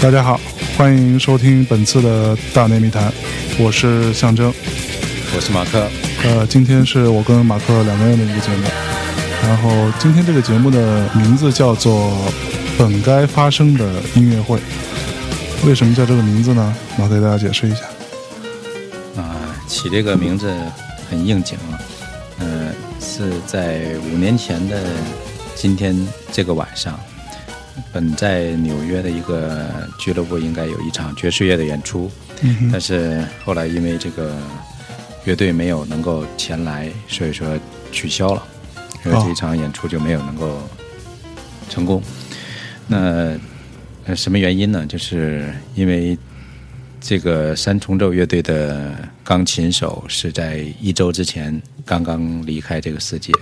[0.00, 0.38] 大家好，
[0.76, 3.10] 欢迎收听本次的大内密谈，
[3.58, 4.52] 我是象征，
[5.34, 5.88] 我是马克。
[6.22, 8.68] 呃，今天是我跟马克两个人的一个节目，
[9.42, 12.12] 然后今天这个节目的名字叫做
[12.76, 14.58] 《本该发生的音乐会》。
[15.66, 16.76] 为什么叫这个名字呢？
[16.98, 17.84] 我给大家解释一下。
[19.16, 19.36] 啊，
[19.68, 20.52] 起这个名字
[21.08, 21.78] 很应景啊。
[22.40, 24.82] 嗯，是在五年前的
[25.54, 25.96] 今天
[26.32, 26.98] 这个晚上。
[27.92, 32.10] 本在纽约的一个俱乐部应该有一场爵士乐的演出，
[32.70, 34.36] 但是后来因为这个
[35.24, 37.48] 乐队没有能够前来，所以说
[37.90, 38.42] 取消了，
[39.04, 40.60] 因为这一场演出就没有能够
[41.68, 42.02] 成功。
[42.86, 43.38] 那
[44.06, 44.84] 呃什么原因呢？
[44.86, 46.16] 就是因为
[47.00, 53.32] 这个三重奏乐队的钢琴手是在一周之前刚刚离开这个世界。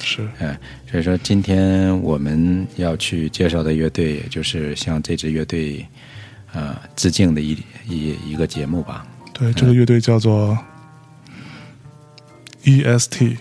[0.00, 0.58] 是，哎，
[0.90, 5.86] 所以说今天我们要去介绍的乐队，也就是向这支乐队，
[6.52, 7.56] 呃，致敬的一
[7.88, 9.06] 一一个节目吧。
[9.32, 10.58] 对，这个乐队叫做
[12.64, 13.38] E.S.T。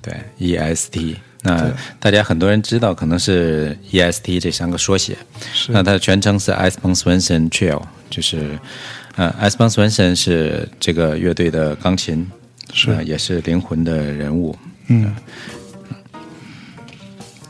[0.00, 1.16] 对，E.S.T。
[1.46, 5.16] 那大家很多人知道，可能是 E.S.T 这三个缩写。
[5.54, 5.72] 是。
[5.72, 8.58] 那它的全称是 e s p e n Swenson Trio，就是，
[9.16, 12.26] 呃 e s p e n Swenson 是这个乐队的钢琴，
[12.72, 14.56] 是，也是灵魂的人物。
[14.88, 15.14] 嗯。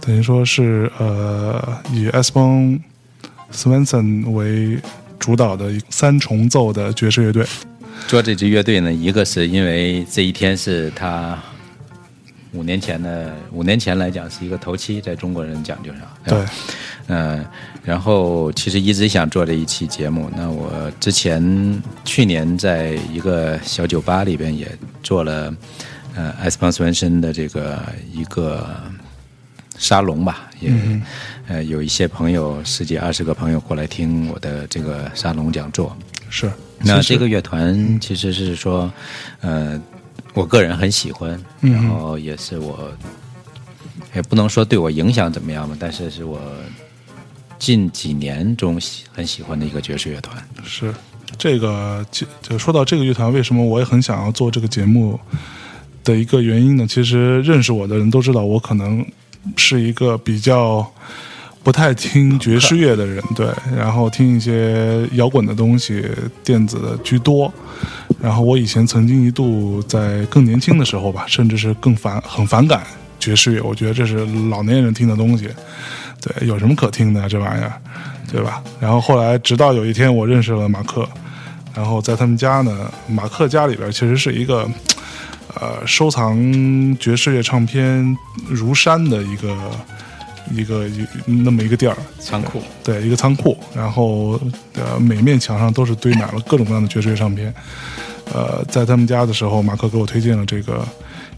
[0.00, 2.80] 等于说是呃，以 e s p e n
[3.52, 4.78] Swenson 为
[5.18, 7.44] 主导的三重奏的爵士乐队。
[8.06, 11.36] 做这支乐队呢，一个是因为这一天是他
[12.56, 16.00] 五年前的，五年前来讲是一个头七，在中国人讲究上。
[16.24, 16.44] 对。
[17.08, 17.44] 嗯，
[17.84, 20.30] 然后其实一直想做这一期节目。
[20.36, 24.66] 那我之前去年在一个小酒吧里边也
[25.02, 25.54] 做了
[26.14, 27.80] 呃 e s p e n Swenson 的这个
[28.12, 28.66] 一个。
[29.78, 30.72] 沙龙吧，也
[31.48, 35.94] 呃有一些朋友，十几二十个朋友过来听我的这个沙龙讲座。
[36.30, 38.90] 是，那这个乐团其实是说，
[39.42, 39.78] 呃，
[40.36, 42.92] 我个人很喜欢，然后也是我，
[44.14, 46.38] 也不能说对我影响怎么样吧，但是是我
[47.58, 50.36] 近几年中喜很喜欢的一个爵士乐团。
[50.62, 50.94] 是，
[51.38, 55.18] 这个就就说到这个乐团，为什么我也很想要做这个节目
[56.04, 56.86] 的一个原因呢？
[56.86, 59.04] 其实认识我的人都知道，我可能。
[59.56, 60.84] 是一个比较
[61.66, 66.08] 不太听爵士乐的人，对，然后听一些摇滚的东西、
[66.44, 67.52] 电子的居多。
[68.22, 72.84] 然后我以前曾经一度在更年轻的时候吧，甚至是更反很反感
[73.18, 75.48] 爵士乐，我觉得这是老年人听的东西。
[76.20, 77.72] 对，有什么可听的这玩意儿，
[78.30, 78.62] 对吧？
[78.78, 81.04] 然后后来直到有一天我认识了马克，
[81.74, 84.70] 然后在他们家呢，马克家里边其实是一个。
[85.58, 86.36] 呃，收藏
[86.98, 88.14] 爵士乐唱片
[88.46, 89.56] 如山的一个
[90.50, 93.56] 一个一那么一个地儿，仓库，对，一个仓库。
[93.74, 94.40] 然后
[94.74, 97.52] 呃，每面墙上都是堆满了各种各样的爵士乐唱片。
[98.32, 100.86] 呃，在他们家的时候，马克给我推荐了这个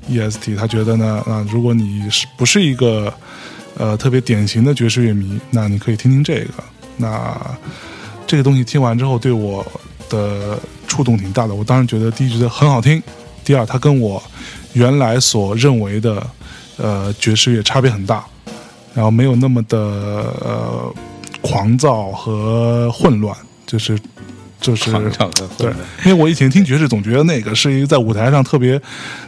[0.08, 3.12] E.S.T，他觉得呢，啊，如果你是不是一个
[3.76, 6.64] 呃特别典型的爵士乐迷，那你可以听听这个。
[6.96, 7.36] 那
[8.26, 9.64] 这个东西听完之后，对我
[10.08, 11.54] 的触动挺大的。
[11.54, 13.02] 我当时觉得，第一觉得很好听。
[13.44, 14.22] 第二，它跟我
[14.72, 16.26] 原来所认为的
[16.78, 18.24] 呃爵士乐差别很大，
[18.94, 20.94] 然后没有那么的呃
[21.40, 23.98] 狂躁和混乱，就是
[24.60, 24.90] 就是
[25.56, 25.70] 对，
[26.04, 28.80] 因为我以前听爵士总觉得那个是一个在舞台上特别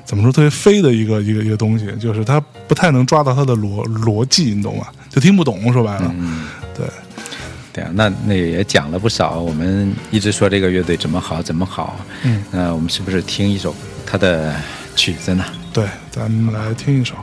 [0.04, 4.86] 怎么说特别飞的一个一个一个东西，就是他不太能抓到他的逻逻辑，你懂吗？
[5.08, 6.14] 就听不懂，说白了，
[6.76, 6.86] 对
[7.72, 13.74] 对啊，那那也讲了不少，我们一直说这个乐队怎么好怎么好，嗯，那我们是不是听一首？
[14.04, 14.52] 他的
[14.96, 15.44] 曲子呢？
[15.72, 17.14] 对，咱们来听一首。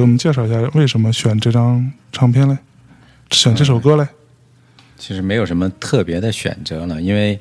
[0.00, 2.56] 给我们介绍一下为什么选这张唱片嘞？
[3.32, 4.08] 选这首歌嘞？
[4.96, 7.38] 其实没有什么特别的选择了，因为，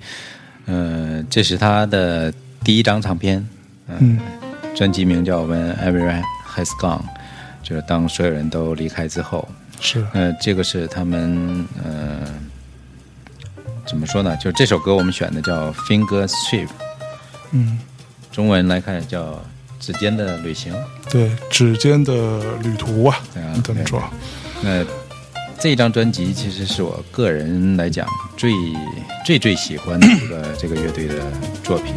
[0.65, 3.47] 呃，这是他的第一张唱片，
[3.88, 4.19] 嗯，
[4.75, 6.21] 专辑名叫《When Everyone
[6.53, 7.00] Has Gone》，
[7.63, 9.47] 就是当所有人都离开之后。
[9.79, 12.27] 是，呃，这个是他们，呃，
[13.85, 14.35] 怎么说呢？
[14.35, 16.67] 就这首歌我们选的叫《Finger Trip》，
[17.51, 17.79] 嗯，
[18.33, 19.31] 中文来看叫
[19.79, 20.73] 《指尖的旅行》。
[21.09, 22.13] 对，指尖的
[22.63, 24.03] 旅途啊，对啊这么说。
[24.61, 24.85] 那
[25.59, 28.51] 这张专辑其实是我个人来讲最
[29.25, 31.15] 最最喜欢的一个这个乐队的
[31.63, 31.93] 作品。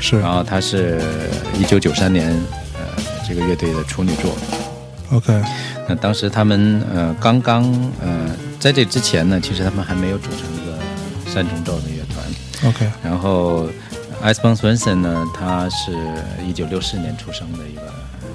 [0.00, 1.00] 是然后它是
[1.58, 2.28] 一九九三年，
[2.74, 4.36] 呃，这个乐队的处女作。
[5.10, 5.42] OK，
[5.88, 7.62] 那当时他们呃刚刚
[8.02, 12.70] 呃在这之前呢，其实他们还没有组成一个三重奏的乐团。
[12.70, 13.68] OK，然后
[14.22, 15.92] i s p o n Swenson 呢，他是
[16.44, 17.82] 一九六四年出生的一个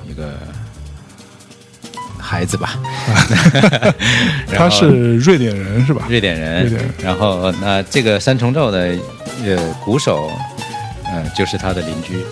[0.09, 0.33] 一个
[2.17, 2.79] 孩子吧。
[4.53, 6.05] 他是瑞典人是吧？
[6.07, 6.93] 瑞典人，瑞典人。
[7.03, 8.95] 然后那这个三重奏的
[9.45, 10.31] 呃鼓手，
[11.05, 12.23] 呃就是他的邻居，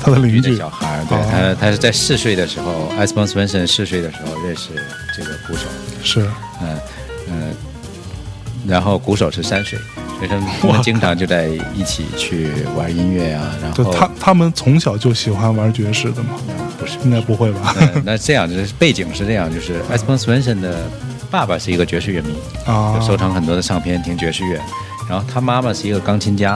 [0.00, 1.26] 他的邻邻居的小孩儿，对、哦。
[1.30, 4.70] 他他是在四岁的时候 i s p o n Swenson 四岁的时候认识
[5.14, 5.66] 这个鼓手，
[6.02, 6.28] 是。
[6.60, 6.78] 嗯
[7.28, 7.54] 嗯，
[8.66, 9.78] 然后鼓手是三岁，
[10.16, 16.30] 所以说他们经常就在一起去玩音乐啊，然后他他们从小就喜欢玩爵士的嘛？
[16.78, 17.74] 不是应该不会吧？
[17.80, 20.90] 嗯，那这样就是背景是这样，就是 e s p o n Swenson 的
[21.30, 22.34] 爸爸是一个爵士乐迷，
[22.66, 24.60] 啊就，收藏很多的唱片，听爵士乐。
[25.08, 26.54] 然后他妈妈是一个钢琴家，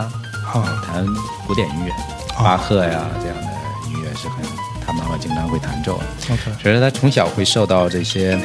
[0.53, 1.07] 啊弹
[1.47, 1.93] 古典音乐，
[2.39, 4.45] 巴赫呀这样的音乐是很，
[4.87, 6.01] 他妈妈经常会弹奏。
[6.31, 8.39] ，OK，所以说他从小会受到这些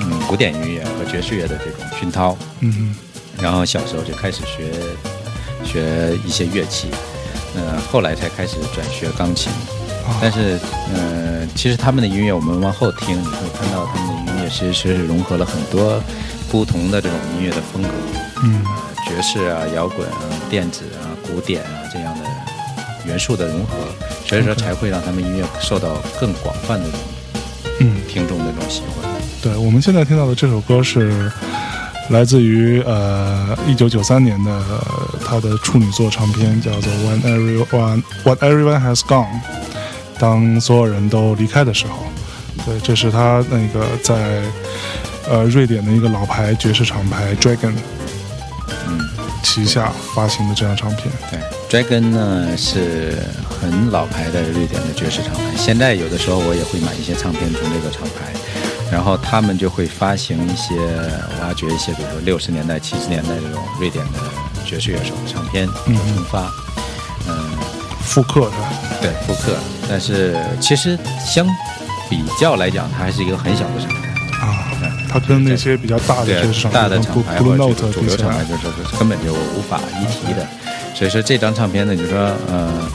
[0.00, 2.94] 嗯古典音乐和爵士乐的这种熏陶，嗯
[3.42, 4.72] 然后小时候就开始学
[5.64, 6.88] 学一些乐器，
[7.54, 9.50] 呃，后来才开始转学钢琴。
[10.20, 10.58] 但是，
[10.92, 16.02] 呃，其实他们的音乐，我们往后听，你会看到他们的音乐其实是融合了很多
[16.50, 17.88] 不同的这种音乐的风格，
[18.42, 22.24] 嗯呃，爵士啊、摇滚啊、电子啊、古典啊这样的
[23.06, 23.76] 元素的融合，
[24.26, 27.00] 所以说才会让他们音乐受到更广泛的这种
[27.80, 29.08] 嗯，听众的这种喜欢。
[29.40, 31.30] 对，我们现在听到的这首歌是
[32.10, 34.62] 来自于呃一九九三年的
[35.24, 39.26] 他的处女作唱片，叫做《When Everyone What Everyone Has Gone》，
[40.18, 41.92] 当所有人都离开的时候。
[42.66, 44.42] 对，这是他那个在
[45.28, 47.72] 呃瑞典的一个老牌爵士厂牌 Dragon
[48.88, 49.08] 嗯，
[49.42, 51.08] 旗下发行的这张唱片。
[51.30, 51.40] 对
[51.70, 53.18] ，Dragon 呢是
[53.48, 58.32] 很老牌的瑞典的爵士厂牌，现在有的时候我也会买一些唱片从这个厂牌，
[58.90, 60.74] 然后他们就会发行一些
[61.40, 64.18] 挖掘一些，比如说六十年代、七十年代这种瑞典的
[64.64, 65.96] 爵士乐手的唱片嗯
[66.30, 66.50] 发，
[67.28, 67.50] 嗯，
[68.02, 68.72] 复刻是吧？
[69.00, 69.56] 对，复刻，
[69.88, 71.46] 但是其实相
[72.08, 74.08] 比较来讲，它还是一个很小的厂牌。
[74.44, 74.66] 啊，
[75.08, 80.46] 它跟那些比较大的大的牌厂牌或者主流厂牌，就是根本就无法一提的。
[80.94, 82.90] 所以说这张唱片呢，就是说，呃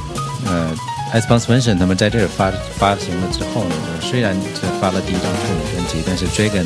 [0.45, 0.75] 呃
[1.13, 6.65] e s p o n Swenson 他们在这儿发发行了之后呢，就是虽然是发了第一张处女专辑，但是 Dragon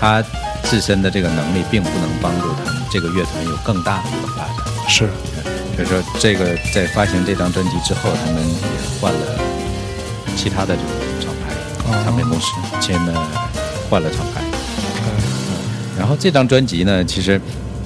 [0.00, 0.24] 他
[0.62, 4.88] 自身的这个能力并不能帮助他们这个乐团有更大的一个发展。
[4.88, 5.08] 是
[5.76, 9.38] 所以说，这个在发行这张专辑之后，他们也换了
[10.36, 11.54] 其他的这种厂牌
[11.86, 12.46] 哦唱片公司
[12.80, 13.12] 签了
[13.90, 14.40] 换了厂牌。
[14.42, 15.58] 呃
[15.98, 17.40] 然后这张专辑呢，其实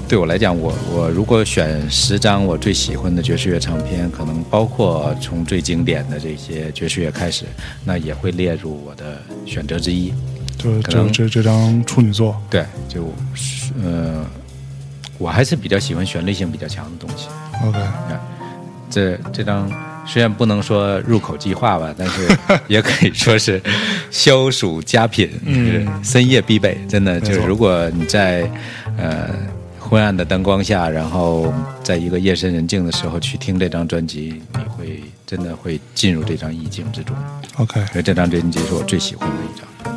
[0.09, 7.45] 对我来讲，我我如果选十张我最喜欢的爵士乐唱片，可能包括从最经典的这些爵士乐开始，
[7.85, 10.13] 那也会列入我的选择之一。
[10.57, 13.13] 就这这这张处女作对，就
[13.83, 14.25] 呃，
[15.19, 17.27] 我还是比较喜欢旋律性比较强的东西。
[17.67, 17.79] ，OK，
[18.89, 19.69] 这这张
[20.07, 22.29] 虽然不能说入口即化吧，但是
[22.69, 23.61] 也可以说是
[24.11, 26.79] 消暑佳品，就是深夜必备。
[26.89, 28.49] 真的，就是如果你在
[28.97, 29.29] 呃
[29.89, 31.53] 昏暗的灯光下，然后
[31.83, 37.17] 在一个夜深人静的时候去听这张专辑，你会真的会进入这张意境之中。
[37.59, 39.96] OK，所以这张专辑是我最喜欢的一张。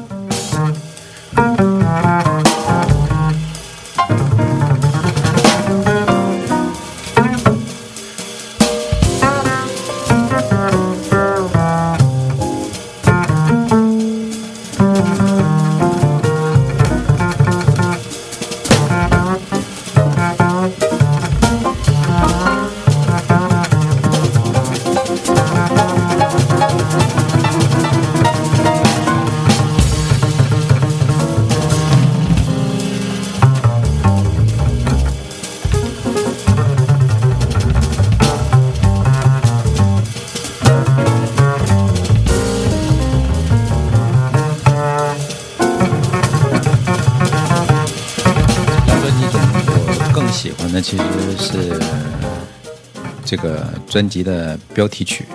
[53.29, 55.25] 这个专辑的标题曲。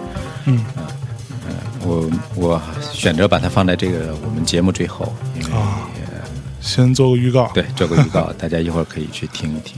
[0.46, 0.64] 嗯
[1.86, 2.60] 我我
[2.92, 5.86] 选择把它放在这个我们节目最后，因为啊，
[6.58, 7.50] 先做个预告。
[7.52, 9.76] 对做个预告， 大家一会儿可以去听一听。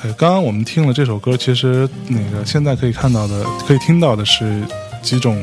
[0.00, 4.60] OK，刚刚我们听了这首歌，其实那个现在可以看到的、可以听到的是
[5.00, 5.40] 几种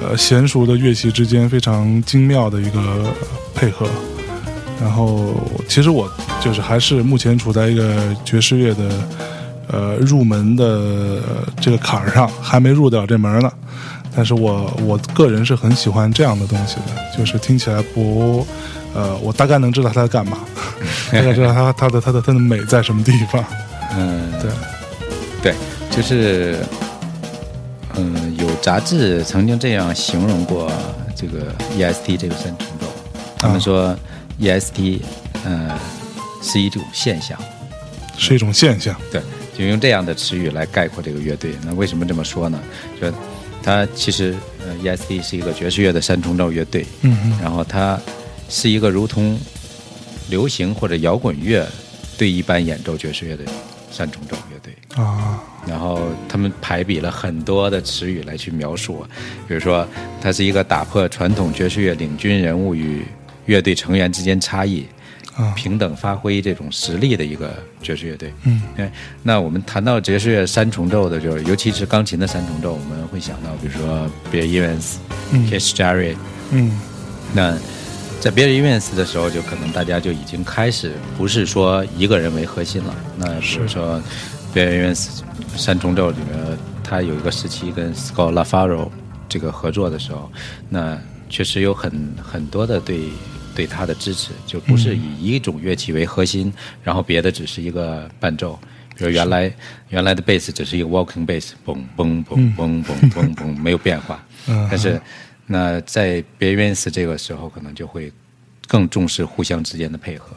[0.00, 3.12] 呃娴熟的乐器之间非常精妙的一个
[3.52, 3.88] 配合。
[4.80, 5.34] 然后，
[5.68, 6.08] 其实我
[6.40, 8.90] 就是还是目前处在一个爵士乐的
[9.68, 11.22] 呃入门的呃
[11.60, 13.50] 这个坎儿上，还没入得了这门呢。
[14.16, 18.46] 但是我我个人是很喜欢这样的东西的，就是听起来不，
[18.94, 20.38] 呃，我大概能知道它在干嘛，
[21.10, 23.44] 大概知道它它的它的它的美在什么地方。
[23.96, 24.50] 嗯，对，
[25.42, 25.54] 对，
[25.90, 26.58] 就是，
[27.96, 30.70] 嗯，有杂志曾经这样形容过
[31.16, 32.86] 这个 EST 这个三重奏，
[33.36, 33.96] 他们说
[34.40, 35.00] EST，
[35.44, 35.76] 呃，
[36.40, 37.38] 是一种现象，
[38.16, 38.94] 是一种现象。
[39.10, 39.20] 对，
[39.56, 41.52] 就用这样的词语来概括这个乐队。
[41.64, 42.60] 那为什么这么说呢？
[43.00, 43.10] 就
[43.62, 44.34] 它其实，
[44.66, 47.98] 呃，E.S.D 是一个爵士乐的三重奏乐队，嗯嗯然后它
[48.50, 49.38] 是一个如同
[50.28, 51.66] 流行或者摇滚乐
[52.18, 53.44] 对一般演奏爵士乐的
[53.90, 54.74] 三重奏乐队。
[55.02, 59.04] 啊，然后他们排比了很多的词语来去描述，
[59.48, 59.88] 比如说，
[60.20, 63.02] 它是一个打破传统爵士乐领军人物与
[63.46, 64.86] 乐队成员之间差异，啊
[65.54, 68.32] 平等发挥这种实力的一个爵士乐队。
[68.44, 68.90] 嗯对，
[69.22, 74.94] 那我们谈到爵士乐三重奏的，就是尤其是钢琴的三重奏，我们会想到，比如说 Bill Evans、
[75.32, 76.16] 嗯 Keith Jarrett。
[76.50, 76.78] 嗯
[77.32, 77.58] 那
[78.20, 82.94] 在 Bill Evans 的时候，就可能大家就已经开始不是说一个人为核心了。
[83.18, 84.00] 那比如说
[84.54, 85.20] Bill Evans
[85.56, 88.88] 三重奏里面，他有一个时期跟 Scott LaFaro
[89.28, 90.30] 这个合作的时候，
[90.70, 90.96] 那
[91.28, 93.00] 确实有很很多的对
[93.54, 98.58] 对他的支持，就不是以一种乐器为核心，然后别的只是一个伴奏。
[98.96, 99.52] 比如原来
[99.88, 104.24] 原来的贝斯只是一个 walking bass，嘣嘣嘣嘣嘣嘣嘣， 没有变化。
[104.46, 105.00] 嗯但是
[105.46, 108.12] 那在别院士这个时候，可能就会
[108.68, 110.28] 更重视互相之间的配合。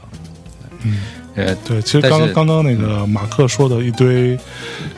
[0.81, 1.03] 嗯，
[1.35, 4.35] 呃，对，其实刚刚刚刚那个马克说的一堆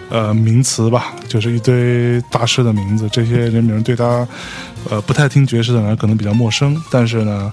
[0.10, 4.26] 呃名词吧，就是一堆大师的名字，这些人名对他
[4.90, 7.52] 呃不太听爵士的人可能比较陌生，但是呢。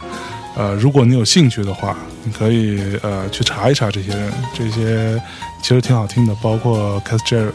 [0.57, 5.21] 呃，如果你有兴趣的话，你可以呃去查一查这些人，这些
[5.63, 7.51] 其实挺好听的，包括 c a s t Jerry，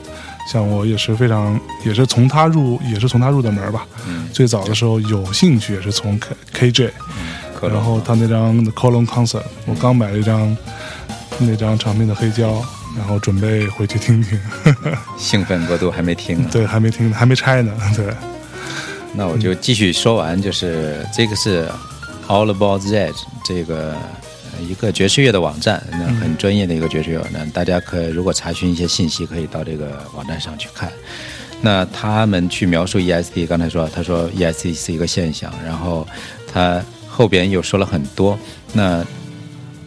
[0.51, 3.85] 像我也是非常，也是从他入，也是从他入的门吧。
[4.07, 6.17] 嗯最早的时候有兴趣也是从
[6.51, 6.91] K KJ，
[7.61, 10.55] 嗯然后他那张 Colon Concert，我刚买了一张
[11.39, 12.63] 那张唱片的黑胶，
[12.97, 14.39] 然后准备回去听听。
[15.17, 16.49] 兴奋过度还没听呢。
[16.53, 17.73] 对，还没听，还没拆呢。
[17.95, 18.05] 对，
[19.13, 21.69] 那我就继续说完，就是这个是
[22.31, 23.93] All About That 这个
[24.53, 30.89] 呃一个爵士乐的网站，那很专业的一个爵士乐网站，大家可以如果查询一些信息，可以到这个网站上去看。
[31.61, 36.07] 那他们去描述 ESD，刚才说，他说 ESD 是一个现象，然后
[36.47, 38.39] 他后边又说了很多。
[38.71, 39.05] 那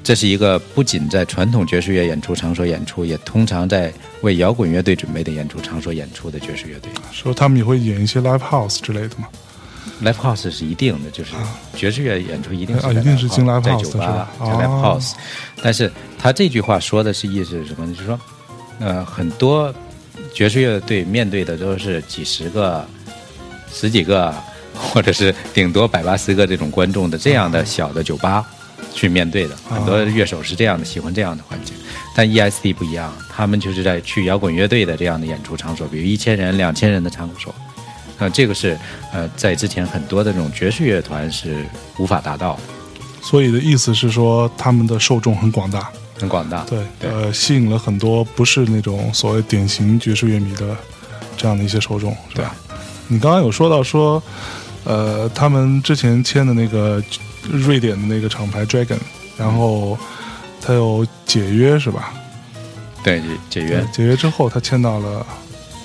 [0.02, 6.92] 这是一个不仅在传统爵士乐演出场所演出，也通常在为摇滚乐队准备的演出场所演出的爵士乐队。
[7.10, 9.28] 说他们也会演一些 live house 之类的嘛。
[10.02, 11.32] Live House 是一定的，就是
[11.76, 15.12] 爵士乐演出一定是一定是进 live 在酒吧在 Live 哦 House。
[15.62, 17.92] 但是他这句话说的是意思是什么呢？
[17.94, 18.20] 就是说，
[18.80, 19.72] 呃，很多
[20.32, 22.84] 爵士乐队面对的都是几十个、
[23.72, 24.34] 十几个，
[24.74, 28.44] 或者是顶多百八十个这种观众的这样的小的酒吧
[28.92, 29.56] 去面对的。
[29.68, 31.74] 很多乐手是这样的，喜欢这样的环境。
[32.16, 37.54] 但 ESD 不一样，他们就是在去摇滚乐队的这样的演出场所，比如一千人、两千人的场所。
[38.18, 38.78] 那这个是
[39.12, 41.64] 呃，在之前很多的这种爵士乐团是
[41.98, 42.60] 无法达到的，
[43.22, 45.90] 所以的意思是说，他们的受众很广大。
[46.16, 46.64] 很广大。
[46.64, 50.76] 对，对呃，吸引了很多不是那种所谓典型爵士乐迷的
[51.36, 52.54] 这样的一些受众，是吧？
[53.08, 54.22] 你刚刚有说到说，
[54.84, 57.02] 呃，他们之前签的那个
[57.50, 58.96] 瑞典的那个厂牌 Dragon，
[59.36, 59.98] 然后
[60.62, 62.14] 他有解约是吧？
[63.02, 65.26] 对，解解约对，解约之后他签到了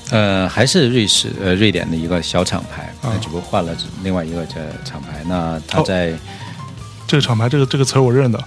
[0.10, 3.14] 呃，还是瑞士呃瑞典的一个小厂牌，啊。
[3.14, 5.24] 那只不过换了另外一个这厂牌。
[5.28, 5.84] 那他哦。
[5.86, 6.14] 在
[7.08, 8.38] 这个厂牌，这个这个词儿我认得。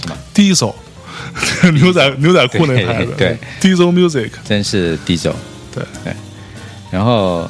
[0.00, 0.74] 什么，Diesel，
[1.72, 5.32] 牛仔 牛仔裤那牌子，对，Diesel Music，真是 Diesel，
[5.74, 5.84] 对。
[6.04, 6.14] 对，
[6.90, 7.48] 然后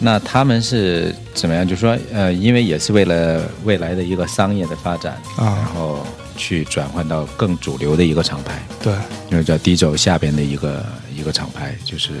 [0.00, 1.66] 那他们是怎么样？
[1.66, 5.56] 就是说，呃，因为也是为了未来的一个商业的发展，啊。
[5.56, 6.06] 然后
[6.38, 8.94] 去转换到更主流的一个厂牌，对，
[9.28, 12.12] 就是叫 Diesel 下边的一个一个厂牌，就是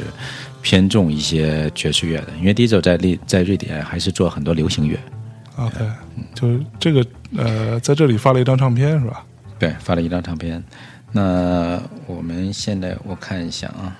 [0.60, 2.26] 偏重一些爵士乐的。
[2.38, 4.98] 因为 Diesel 在瑞在瑞典还是做很多流行乐
[5.56, 5.76] ，OK，
[6.34, 7.06] 就是这个
[7.36, 9.24] 呃，在这里发了一张唱片是吧？
[9.58, 10.62] 对，发了一张唱片。
[11.12, 13.96] 那我们现在我看一下啊，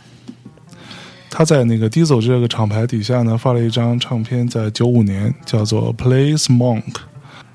[1.31, 6.83] 他在那个 Diesel 这个厂牌底下呢，发了一张唱片，在九五年叫做《Plays Monk》。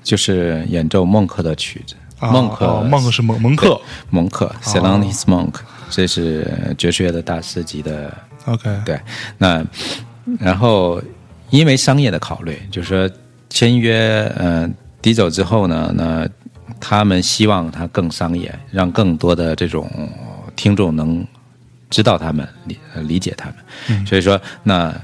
[0.02, 1.94] 就是演奏孟克的曲子。
[2.18, 3.80] 啊孟克，哦孟克是蒙蒙克。
[4.10, 5.54] 蒙克 c e l a n i s Monk，
[5.90, 8.12] 这是爵士乐的大师级的。
[8.46, 9.00] OK，对，
[9.38, 9.64] 那
[10.38, 11.02] 然后
[11.50, 13.16] 因为商业的考虑，就是说
[13.48, 14.68] 签约呃
[15.00, 16.28] 迪走之后呢，那
[16.80, 19.90] 他们希望他更商业，让更多的这种
[20.56, 21.26] 听众能
[21.88, 24.06] 知道他们理呃理解他们。
[24.06, 24.94] 所以说，那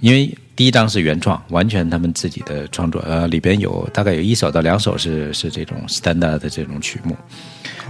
[0.00, 7.16] 因为第一张是原创，完全他们自己的创作，呃，里边有大概有一首到两首是是这种 standard 的这种曲目。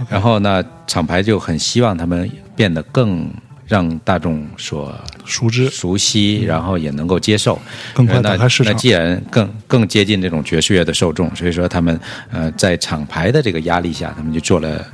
[0.09, 3.29] 然后呢，厂牌就很希望他们变得更
[3.67, 4.93] 让大众所
[5.25, 7.59] 熟知熟悉，然后也能够接受，
[7.93, 11.99] 更快那打开市场那既然更更接近这种爵士乐的受众，所以说他们
[12.31, 14.85] 呃在厂牌的这个压力下，他们就做了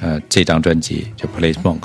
[0.00, 1.80] 呃这张专辑，就 Play Monk。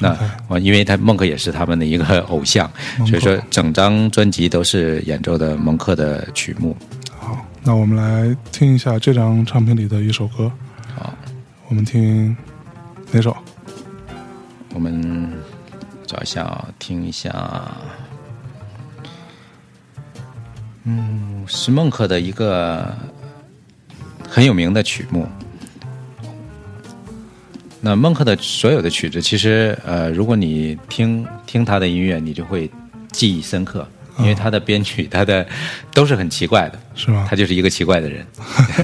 [0.00, 2.68] 那我因为他孟克也是他们的一个偶像，
[3.06, 6.74] 所以说整张专辑都是演奏的蒙克的曲目。
[7.18, 10.50] 好，那我们来听一下这张唱片里的一首歌。
[10.96, 11.12] 好，
[11.68, 12.34] 我们听
[13.12, 13.36] 哪首？
[14.72, 15.32] 我们
[16.06, 17.30] 找一下啊，听一下。
[20.84, 22.96] 嗯，是孟克的一个
[24.26, 25.28] 很有名的曲目。
[27.80, 32.70] 那孟克的所有的曲子，其实呃，如果你听听他的音乐，你就会
[33.10, 33.86] 记忆深刻，
[34.18, 35.46] 因为他的编曲，他的
[35.94, 37.34] 都是很奇怪的，是吗他？
[37.34, 38.26] 就是一个奇怪的人。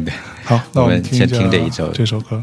[0.04, 0.12] 对，
[0.44, 2.42] 好，那我们先听这一首这首歌。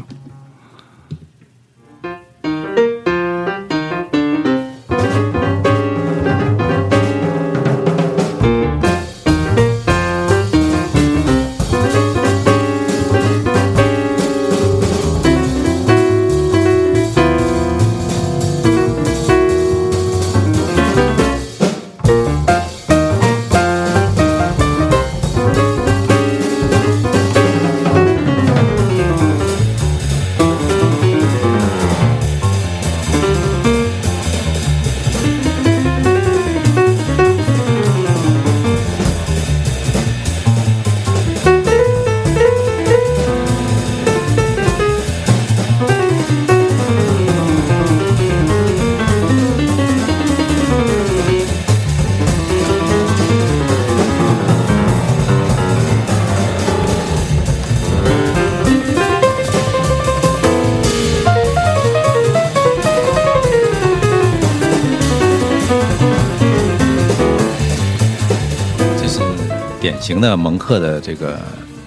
[70.04, 71.40] 型的蒙克的这个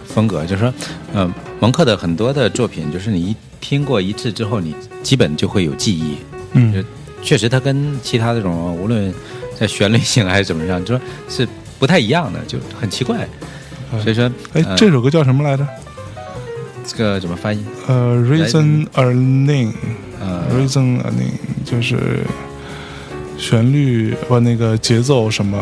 [0.07, 0.73] 风格，就是说，
[1.13, 6.17] 呃，蒙克的很多的作品，就是你一听过一次之后，你基本就会有记忆。
[6.53, 6.83] 嗯就
[7.21, 9.13] 确实它跟其他这种无论
[9.55, 13.27] 在旋律性还是怎么样，就说是不太一样的，就很奇怪。
[14.03, 15.67] 所以说，哎，呃这首歌叫什么来着？
[16.85, 17.63] 这个怎么翻译？
[17.87, 19.73] 呃，Reason a Name，
[20.19, 22.21] 呃，Reason a Name 就是
[23.37, 25.59] 旋律不那个节奏什么，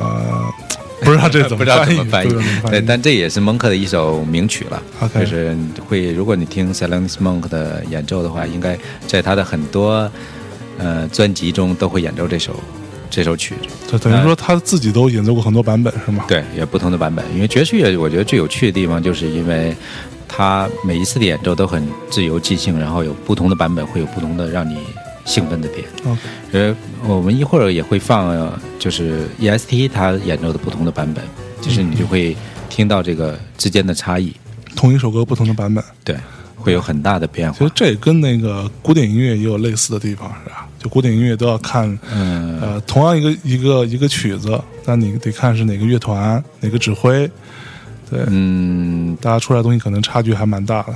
[1.06, 4.82] 不知道这怎不知道么翻译，怎么翻译不知道怎么，翻对，译但这也是蒙克的一首名曲了。
[5.14, 5.56] 就是
[5.88, 10.12] 会，如果你听 s e l e n s Monk 的演奏的话，应该在他的很多
[10.78, 12.60] 呃专辑中都会演奏这首
[13.10, 13.92] 这首曲子。
[13.92, 16.26] 就等于说他自己都演奏过很多版本是吗？
[16.28, 17.24] 对，有不同的版本。
[17.34, 19.76] 因为爵士乐，我觉得最有趣的地方，就是因为
[20.28, 24.80] 它每一次的演奏都很自由即兴，然后有不同的版本，会有不同的让你
[25.26, 25.86] 兴奋的点。
[26.06, 26.20] OK
[26.54, 31.24] 呃，我们一会儿也会放，呃就是 EST 他演奏的不同的版本，
[31.62, 32.38] 就是你就会
[32.70, 34.34] 听到这个之间的差异，
[34.76, 36.16] 同一首歌不同的版本，对，
[36.56, 37.72] 会有很大的变化其实。
[37.76, 40.68] 这也跟那个古典音乐也有类似的地方，是吧？
[40.80, 47.28] 就古典音乐都要看，嗯，呃，同样一个一个一个曲子，但你得看是哪个乐团、哪个指挥，
[48.10, 50.96] 对，嗯，大家出来的东西可能差距还蛮大的。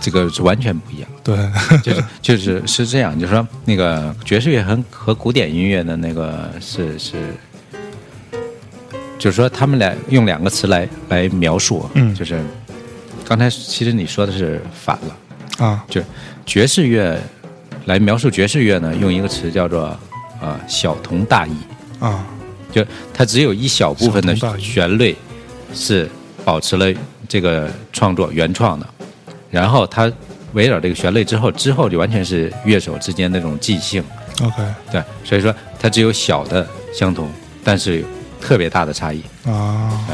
[0.00, 1.08] 这个是完全不一样。
[1.22, 1.36] 对，
[1.82, 7.34] 就是就是是这样，就是说那个爵士乐和和古典音乐的那个是是，
[9.18, 12.14] 就是说他们俩用两个词来来描述，嗯。
[12.14, 12.42] 就是
[13.24, 16.02] 刚才其实你说的是反了，啊，就
[16.44, 17.16] 爵士乐
[17.84, 19.96] 来描述爵士乐呢，用一个词叫做
[20.40, 21.52] 呃小同大异，
[22.00, 22.26] 啊，
[22.72, 22.84] 就
[23.14, 25.14] 它只有一小部分的旋律
[25.72, 26.08] 是
[26.44, 26.92] 保持了
[27.28, 28.86] 这个创作原创的，
[29.50, 30.10] 然后它
[30.52, 34.02] 围绕这个旋律之后，之后就完全是乐手之间那种即兴
[34.42, 37.30] ，OK 对，所以说它只有小的相同，
[37.62, 38.06] 但是有
[38.40, 39.22] 特别大的差异。
[39.46, 40.06] 啊，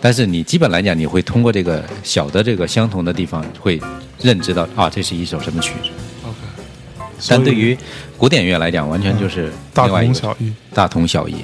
[0.00, 3.80] 但是你基本来讲，你会通过这个小的这个相同的地方，会
[4.20, 5.90] 认知到啊，这是一首什么曲子。
[6.24, 6.38] OK，
[7.28, 7.76] 但对于
[8.16, 10.52] 古典乐来讲，完全就是大另外一个同小异。
[10.72, 11.36] 大同小异，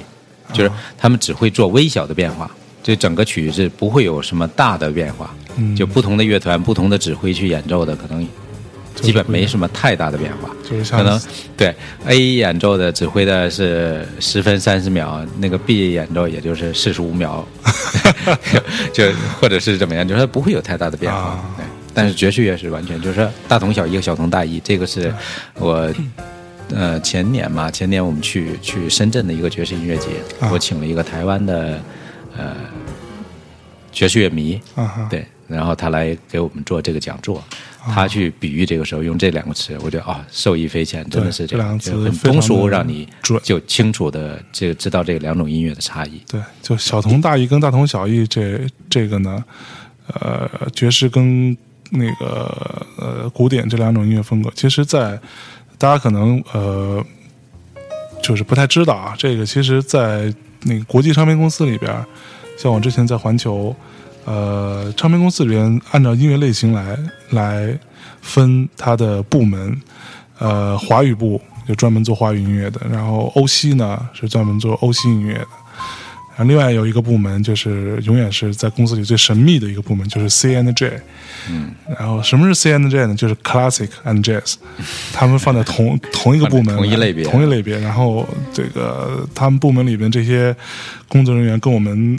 [0.53, 2.49] 就是他们只会做微小的变化，
[2.83, 5.33] 这整个曲子不会有什么大的变化。
[5.57, 8.27] 嗯，就不同的乐团、不同的指挥去演奏的，可能
[8.95, 10.49] 基本没什么太大的变化。
[10.69, 11.19] 就是可能
[11.57, 17.45] 对 A 演奏的指挥的是十分三十秒，那个 B 演奏也就是四十五秒，
[18.93, 21.17] 就或者是怎么样，就是它不会有太大的变化。
[21.19, 21.53] 啊。
[21.57, 25.13] 对，但是爵士乐是完全就是大同小异和小同大异，这个是
[25.55, 25.91] 我。
[26.73, 30.07] 呃，前年嘛，前年我们去去深圳的一个爵士音乐节，
[30.39, 30.49] 啊。
[30.53, 31.77] 我请了一个台湾的
[32.37, 32.55] 呃
[33.91, 37.37] 爵士乐迷，啊，对，然后他来给我们做这个讲座，
[37.83, 43.07] 啊他去比喻这个时候用这两个词，我觉得啊、受益匪浅，真的是样，这两个词就很通俗，让你
[43.43, 46.21] 就清楚的这个知道这两种音乐的差异。
[46.29, 49.43] 对，就小同大异跟大同小异这这个呢，
[50.13, 51.55] 呃，爵士跟
[51.91, 55.19] 那个呃古典这两种音乐风格，其实在
[55.77, 57.03] 大家可能呃
[58.21, 60.33] 就是不太知道啊，这个其实，在
[60.63, 61.91] 那个国际唱片公司里边，
[62.55, 63.75] 像我之前在环球，
[64.25, 66.97] 呃，唱片公司里边按照音乐类型来
[67.31, 67.77] 来
[68.21, 69.75] 分它的部门，
[70.39, 75.47] 呃，华语部就专门做华语音乐的，然后欧西呢是专门做欧西音乐的。
[76.37, 80.99] 然后另外有一个部门，就是永远是在公司里最神秘的一个部门，就是 C and J。
[81.49, 83.15] 嗯，然后什么是 C and J 呢？
[83.15, 84.55] 就是 Classic and Jazz，
[85.11, 87.77] 他们放在同同一个部门，同一类别同一类别。
[87.79, 90.55] 然后这个他们部门里边这些
[91.09, 92.17] 工作人员跟我们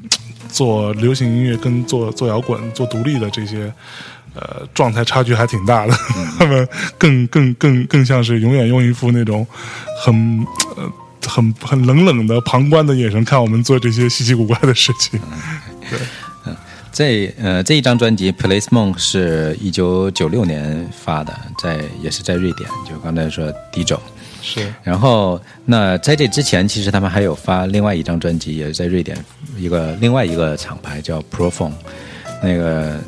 [0.52, 3.72] 做流行音乐、跟做做摇滚、做独立的这些。
[4.34, 5.92] 呃，状态差距还挺大的，
[6.38, 9.46] 他们更更更更像是永远用一副那种
[10.02, 10.90] 很呃
[11.26, 15.20] 很很冷冷的旁观的眼神看我们做这些稀奇古怪的事情。
[15.90, 15.98] 对
[16.90, 24.00] 这呃这一张专辑《Place Monk》是一九九六年发的，在也是在瑞典，就刚才说迪州。
[24.42, 29.16] 是然后，那在这之前，其实他们还有发另外一张专辑，也是在瑞典
[29.56, 31.72] 一个另外一个厂牌叫 Prophone。
[32.42, 32.98] 那个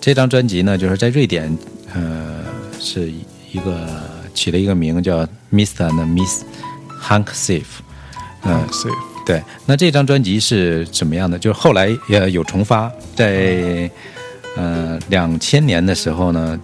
[0.00, 1.58] 这张专辑呢，就是在瑞典，
[1.92, 2.44] 呃，
[2.78, 3.10] 是
[3.52, 3.88] 一个
[4.32, 5.90] 起了一个名叫 Mr.
[5.90, 6.42] and Miss
[7.02, 7.64] Hank Safe。
[8.48, 8.94] 嗯、safe，
[9.26, 11.36] 对，那这张专辑是怎么样的？
[11.36, 13.90] 就是后来也有重发，在
[14.56, 16.56] 呃两千年的时候呢，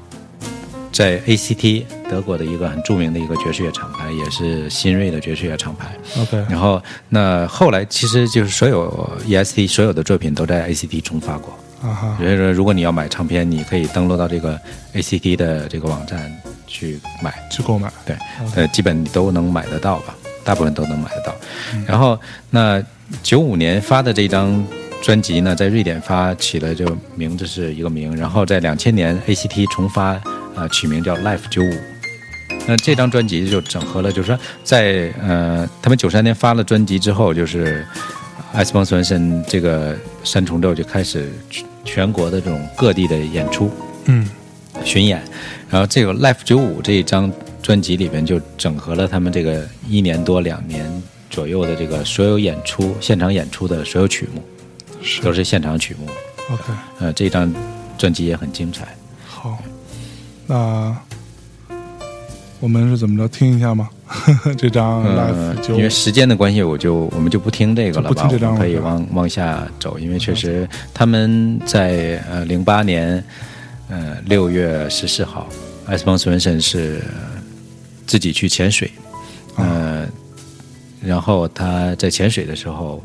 [0.92, 5.88] 在 ACT 德国的一个很著名的一个爵士乐厂牌，也是新锐的爵士乐厂牌。
[6.20, 11.58] OK，然后那后来其实就是所有 EST 所有的作品都在 ACT 重发过。
[11.82, 14.56] 啊哈，所以说，如果你要买唱片，你可以登录到这个
[14.94, 16.32] ACT 的这个网站
[16.68, 17.34] 去买。
[17.50, 18.16] 去购买对，
[18.54, 21.34] 呃，基本你都能买得到吧，大部分都能买得到。
[21.84, 22.16] 然后，
[22.50, 22.80] 那
[23.20, 24.64] 九五年发的这张
[25.02, 30.18] 专辑呢，在瑞典发起了就名字是一个名，然后在两千年 ACT 重发，
[30.54, 31.70] 呃，取名叫 Life 九五。
[32.68, 37.84] 那这张专辑就整合了，就是说在呃，他们九三年发了专辑之后，就是
[38.52, 43.68] 艾斯邦斯文森这个三重奏就开始全全国的这种各地的演出，
[44.04, 44.24] 嗯
[44.84, 45.20] 巡演，
[45.68, 54.51] 然后这个 Life 九五这一张专辑里边就整合了他们这个一年多两年左右的这个所有演出现场演出的所有曲目，是
[55.22, 56.06] 都是现场曲目。
[56.50, 57.52] OK，呃，这张
[57.96, 58.88] 专辑也很精彩。
[59.26, 59.58] 好，
[60.46, 60.96] 那
[62.60, 63.28] 我们是怎么着？
[63.28, 63.88] 听一下吗？
[64.58, 73.24] 这张呃因为时间的关系，我就我们就不听这个了吧，不听这张我们可以往往下走，因为确实他们在呃零八年
[73.88, 75.46] 呃六月十四号，
[75.86, 77.02] 艾斯邦斯文森是
[78.06, 78.90] 自己去潜水，
[79.56, 80.08] 啊呃，
[81.00, 83.02] 然后他在潜水的时候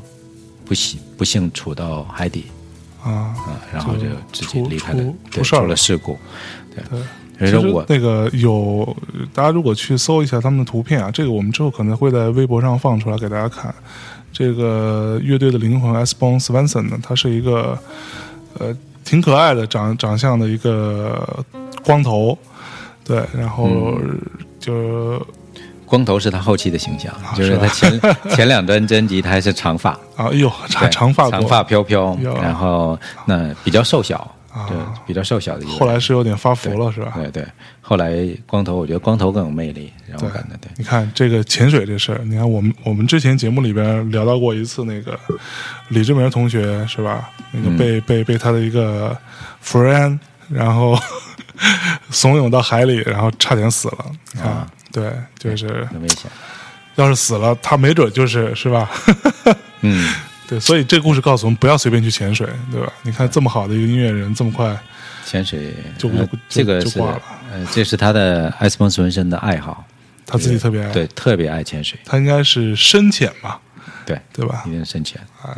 [0.67, 2.45] 不幸不幸处到海底
[3.03, 6.17] 啊，啊、然后就自己离开了出，事儿了事故，
[6.75, 7.01] 对，对。
[7.39, 8.97] 其实我那个有，
[9.31, 13.73] 大家如果去搜一下他们的图片啊，这个我们之后可能会在微博上放出来给大家看。
[14.33, 16.15] 这个乐队的灵魂 S.
[16.19, 17.77] Bone Swanson 呢，他是一个
[18.57, 18.75] 呃
[19.05, 21.45] 挺可爱的长长相的一个
[21.83, 22.35] 光头，
[23.05, 24.19] 对，然后嗯
[24.59, 25.23] 就
[25.87, 27.99] 光头是他后期的形象，就是他前
[28.35, 34.29] 前两张专辑他还是长发，啊，哎呦，长长发长发飘飘，然后那比较瘦小，
[34.67, 35.71] 对比较瘦小的一个。
[35.73, 37.13] 后来是有点发福了，是吧？
[37.15, 37.45] 对对，
[37.81, 38.13] 后来
[38.45, 40.69] 光头，我觉得光头更有魅力，让我感觉对。
[40.77, 45.17] 你看这个潜水这事儿，你看我们我们之前节目里边聊到过一次，那个
[45.87, 47.29] 李志明同学是吧？
[47.51, 49.17] 那个嗯被、被被他的一个
[49.63, 50.19] friend，
[50.49, 50.99] 然后
[52.11, 54.05] 怂恿到海里，然后差点死了。
[54.33, 56.29] 你看，啊对，就是很危险。
[56.95, 58.89] 要是死了，他没准就是是吧？
[59.81, 60.11] 嗯，
[60.47, 62.91] 对，所以这故事告诉我们，不要随便去潜水，对吧？
[63.03, 64.75] 你看这么好的一个音乐人，这么快
[65.25, 66.09] 潜水就
[66.49, 69.85] 这个是就挂了呃，这是他的艾斯彭斯文森的爱好。
[70.29, 73.57] 他自己特别爱，对，特别爱潜水，他应该是深潜吧，
[74.05, 74.71] 对，对吧一？
[74.71, 75.21] 定是深潜。
[75.41, 75.55] 哎，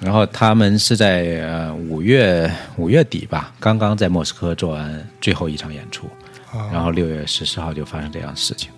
[0.00, 6.08] 然后他们是在呃五月五月底吧，刚刚在莫斯科做完最后一场演出，
[6.52, 6.70] 啊。
[6.72, 8.70] 然后六月十四号就发生这样的事情。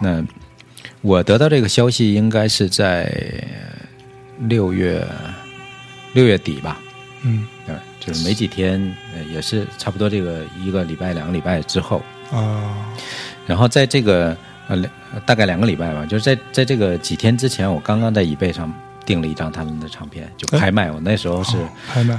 [0.00, 0.24] 那
[1.02, 3.12] 我得到这个消息应该是在
[4.48, 5.06] 六月
[6.14, 6.80] 六月底吧，
[7.22, 7.46] 嗯。
[7.66, 12.92] 对，就是没几天，呃，也是差不多这个一个礼拜、两个礼拜之后，啊。
[13.46, 14.36] 然后在这个
[14.68, 14.92] 呃两
[15.26, 18.72] 大概两个礼拜吧，就是在在这个几天之前，我刚刚在椅背上
[19.04, 20.90] 订了一张他们的唱片，就拍卖。
[20.90, 22.18] 我那时候是哦拍卖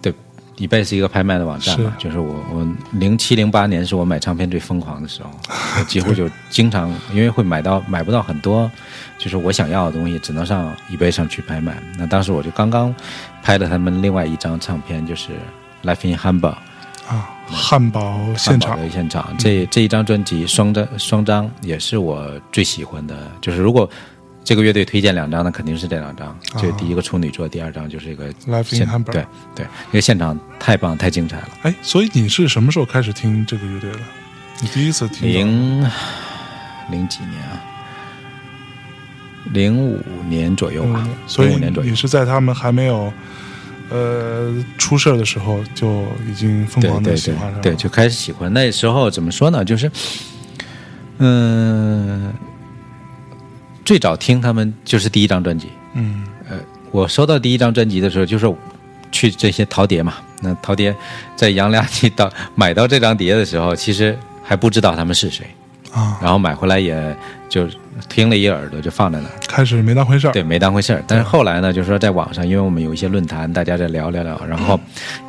[0.00, 0.12] 对，
[0.56, 5.30] 以贝是一个拍卖的网站嘛，是就是我我零七零八年是我买唱片最疯狂的时候，
[5.78, 8.70] 我 几乎就经常因为会买到买不到很多，
[9.18, 11.76] 就是我想要的东西，只能上以贝上去拍卖。
[11.98, 12.94] 那当时我就刚刚
[13.42, 15.32] 拍了他们另外一张唱片，就是
[15.88, 16.54] 《Life in Hamburg》。
[17.06, 23.14] 啊，汉堡现场汉堡的现场，这这一张专辑双张双张也是我最喜欢的。
[23.42, 23.86] 就是如果
[24.44, 26.38] 这个乐队推荐两张，那肯定是这两张。
[26.58, 31.48] 就第一个处女座，第二张就是一个 Live in 现 Hamburg 对对，因为现场太棒太精彩了。
[31.62, 33.98] 哎，所以你是什么时候开始听这个乐队的？
[34.60, 35.80] 你第一次听零
[36.90, 37.60] 零几年啊，
[39.52, 41.96] 零五年左右吧嗯，所以零五年左右你。
[41.96, 43.12] 是在他们还没有
[43.90, 48.52] 呃出事儿的时候就已经疯狂的喜欢上了，对，就开始喜欢。
[48.52, 49.64] 那时候怎么说呢？
[49.64, 49.90] 就是，
[51.18, 52.32] 嗯、
[53.84, 55.68] 最早听他们就是第一张专辑。
[55.94, 56.56] 嗯呃
[56.90, 58.52] 我收到第一张专辑的时候，就是
[59.10, 60.14] 去这些淘碟嘛。
[60.40, 60.94] 那淘碟
[61.34, 65.46] 在杨家去到买到这张碟的时候，其实还不知道他们是谁。
[65.92, 67.16] 啊，然后买回来也
[67.48, 67.68] 就
[68.08, 71.02] 听了一耳朵就放在那儿，开始没当回事儿，对，没当回事儿。
[71.06, 74.78] 但是后来呢，就是说在网上，因为我们有一些论坛，大家在聊聊聊，然后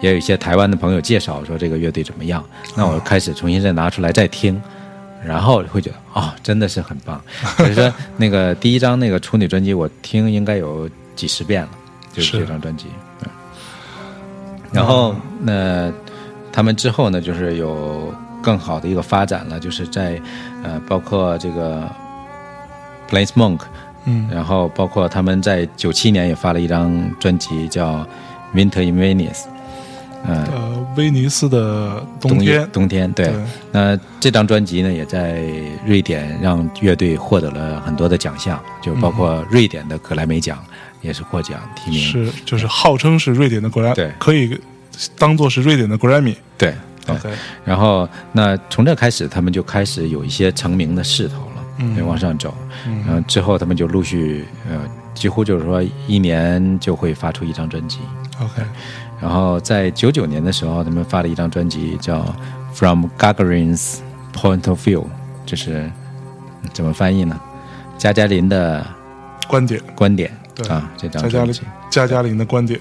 [0.01, 2.43] 也有一些台湾的朋友介绍说这个乐队怎么样，
[2.75, 4.59] 那我开始重新再拿出来再听，
[5.25, 7.21] 然后会觉得哦，真的是很棒。
[7.57, 11.69] 所以说那个第一张那个处女专辑，我听应该有几十遍了，
[12.13, 12.87] 就是是这张专辑。
[13.19, 13.29] 对
[14.71, 15.91] 然后那
[16.51, 20.21] 他们之后呢，就是有更好的一个发展了，就是在
[20.63, 21.89] 呃，包括这个
[23.09, 23.61] Plains Monk，
[24.05, 27.93] 嗯然后包括他们在九七年也发了一张专辑叫
[28.53, 29.43] 《Winter in Venice》，
[30.27, 33.27] 嗯、呃，威尼斯的冬冬天，冬天对。
[33.27, 33.35] 对
[33.71, 35.41] 那这张专辑呢，也在
[35.85, 40.63] 瑞典让乐队获得了很多的奖项，就包括瑞典的格莱美奖
[41.01, 41.99] 也是获奖提名。
[41.99, 44.59] 是就是号称是瑞典的格莱，对可以
[45.17, 46.35] 当做是瑞典的格莱米。
[46.57, 46.73] 对
[47.05, 47.15] 对。
[47.15, 47.29] OK，
[47.63, 52.55] 然后那从这开始，他们就开始有一些成名的势头了，嗯，往上走。
[52.87, 54.79] 嗯然后之后他们就陆续呃，
[55.13, 57.99] 几乎就是说一年就会发出一张专辑。
[58.39, 58.61] OK，
[59.25, 62.19] 然后在九九年的时候，他们发了一张专辑叫
[62.75, 63.95] 《From Gagarin's
[64.31, 65.01] Point of View》，
[65.47, 65.91] 就是
[66.61, 67.35] 嗯怎么翻译呢？
[67.97, 68.85] 加加林的
[69.47, 71.61] 观点，观点对啊，这张专辑。
[71.89, 72.79] 加加林的观点。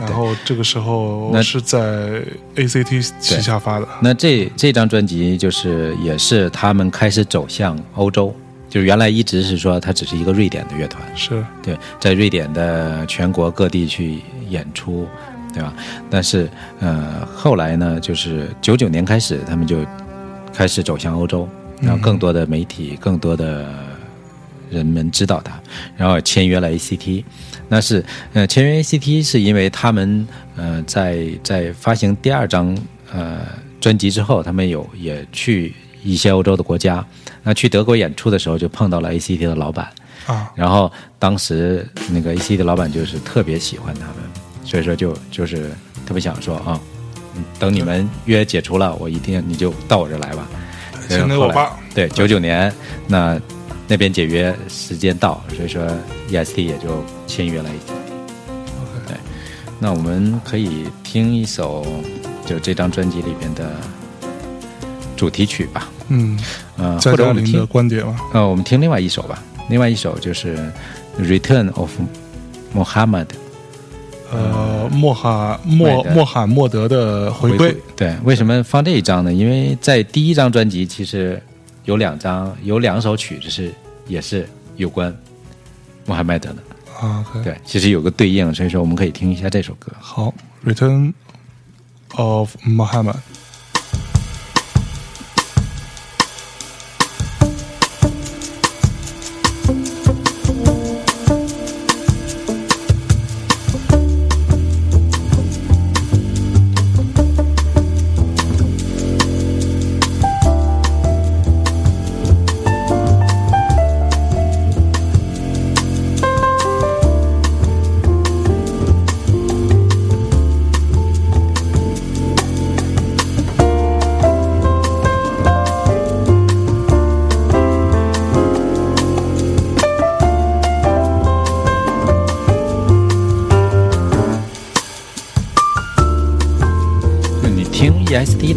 [0.00, 2.22] 然后这个时候那是在
[2.56, 8.34] ACT 旗下发的，那这这张专辑就是也是他们开始走向欧洲，
[8.68, 15.06] 就是原来一直是说它只是一个瑞典的乐团，是对，在瑞典的全国各地去演出，
[15.52, 15.72] 对吧？
[16.10, 16.48] 但是
[16.80, 19.78] 呃，后来呢，就是九九年开始，他们就
[20.52, 21.48] 开始走向欧洲，
[21.80, 23.66] 然后更多的媒体、更多的
[24.70, 25.58] 人们知道他，
[25.96, 27.24] 然后签约了 ACT。
[27.68, 32.76] 那是呃，签约 ACT 是因为他们呃在在发行第二张
[33.12, 33.40] 呃
[33.80, 37.04] 专辑之后，他们有也去一些欧洲的国家。
[37.42, 39.88] 那去德国演出的时候，就碰到了 ACT 的老板。
[40.26, 44.16] 啊，然后当时那个 ACT 的老板就是特别喜欢他们，
[44.68, 45.70] 所以说就就是
[46.04, 46.78] 特别想说啊，
[47.34, 50.46] 嗯等你们约解除了，我一定你就到我这来吧。
[51.08, 51.80] 请给我吧。
[51.94, 52.70] 对，九九年
[53.06, 53.40] 那
[53.86, 55.82] 那边解约时间到，所以说
[56.30, 59.06] EST 也就签约了 OK。
[59.06, 59.16] 对，
[59.78, 61.86] 那我们可以听一首
[62.44, 63.70] 就这张专辑里边的
[65.16, 66.38] 主题曲吧，嗯，
[66.76, 70.58] 呃，或者我们听观点吧，呃，我们听另外一首吧，另外一首就是
[71.22, 71.90] 《Return of
[72.76, 73.24] Muhammad》
[74.30, 79.32] 呃，莫罕穆麦的穆罕默德的回归，对，为什么放这一张呢？
[79.32, 81.42] 因为在第一张专辑其实
[81.84, 83.72] 有两张，有两首曲子是
[84.06, 85.16] 也是有关
[86.04, 86.62] 穆罕默德的，
[87.00, 89.90] 啊对，其实有个对应，所以说我们可以听一下这首歌。
[89.98, 91.12] 好，Return
[92.16, 93.16] of Muhammad。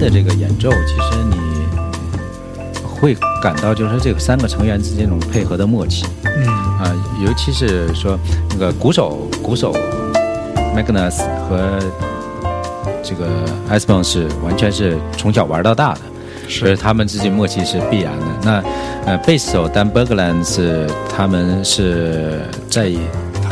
[0.02, 1.38] 的这个演奏，其实你
[2.84, 6.06] 会感到就是说这个三个成员之间这种配合的默契。
[6.26, 6.48] 嗯
[6.80, 6.92] 啊，
[7.24, 8.18] 尤其是说
[8.50, 9.72] 那个鼓手，鼓手
[10.76, 11.78] Magnus 和
[13.04, 13.28] 这个
[13.70, 16.00] e s p o n 是完全是从小玩到大的，
[16.50, 18.26] 所以是他们之间默契是必然的。
[18.44, 18.64] 那
[19.06, 22.92] 呃，贝斯手 Dan Bergland 是他们是在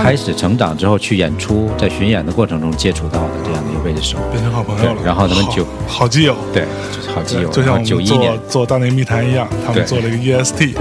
[0.01, 5.01] 开始成长之后去演出，在巡演的过程中接触到的这样的一个贝斯手，变成好朋友了。
[5.03, 6.63] 然后他们好就好基友，对，
[6.95, 7.49] 就是好基友。
[7.49, 10.73] 就像九一年，做大内密谈一样，他们做了一个 EST，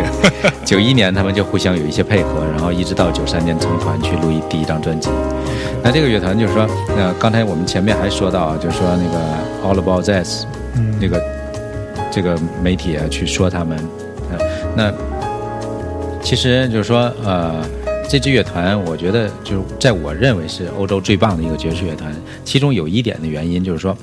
[0.64, 5.10] 九一年他们就互相有一些配合，然后一直到九三年成团去录一第一张专辑。
[5.82, 9.18] 那这个乐团就是说，呃，刚才我们前面还说到啊，就是说那个
[9.62, 10.44] All About Jazz
[10.76, 11.20] 嗯，那个
[12.10, 13.78] 这个媒体啊去说他们，
[14.30, 14.38] 呃，
[14.76, 14.92] 那
[16.22, 17.54] 其实就是说，呃，
[18.08, 22.10] 这支乐团，我觉得就是在我认为是欧洲最棒的一个爵士乐团。
[22.42, 23.94] 其中有一点的原因就是说，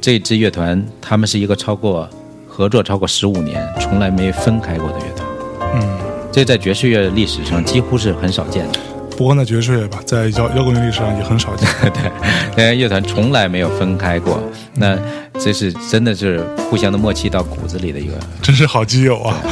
[0.00, 2.08] 这支乐团他们是一个超过
[2.46, 5.28] 合作超过十五年，从来没分开过的乐团。
[5.74, 5.98] 嗯。
[6.32, 8.78] 这在爵士乐历史上几乎是很少见的。
[9.16, 11.68] 不光在爵士乐吧，在摇摇滚乐历史上也很少见。
[11.92, 12.10] 对，
[12.54, 14.40] 这些乐团从来没有分开过。
[14.76, 14.96] 那
[15.40, 18.12] 这是真的是互相的默契到骨子里的一个。
[18.40, 19.42] 真是好基友啊！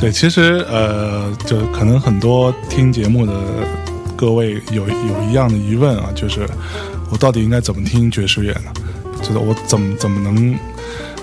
[0.00, 3.32] 对，其实呃，就可能很多听节目的
[4.16, 6.48] 各位有有一样的疑问啊，就是
[7.10, 8.72] 我到底应该怎么听爵士乐呢？
[9.22, 10.58] 就是我怎么怎么能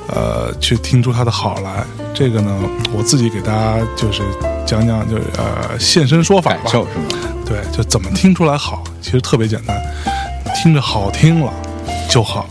[0.08, 1.84] 呃去听出它的好来？
[2.14, 2.58] 这个呢，
[2.98, 4.22] 我自己给大家就是
[4.66, 6.60] 讲讲，就是呃现身说法吧。
[6.64, 7.34] 感受是吗？
[7.46, 9.78] 对，就怎么听出来好，其实特别简单，
[10.56, 11.52] 听着好听了
[12.10, 12.48] 就好。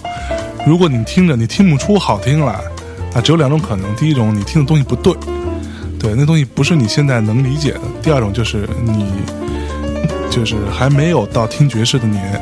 [0.66, 2.60] 如果你听着你听不出好听来，
[3.14, 5.14] 那只有两种可能：第一种，你听的东西不对，
[5.98, 9.06] 对，那东西不是你现在能理解的；第二种就是你
[10.30, 12.40] 就是还没有到听爵士的年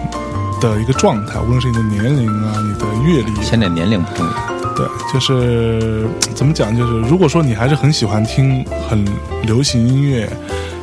[0.61, 4.33] 的一个状态，无论是你的年龄啊、你的阅历，现在年龄不重要，
[4.75, 6.77] 对，就是怎么讲？
[6.77, 9.05] 就是如果说你还是很喜欢听很
[9.43, 10.29] 流行音乐，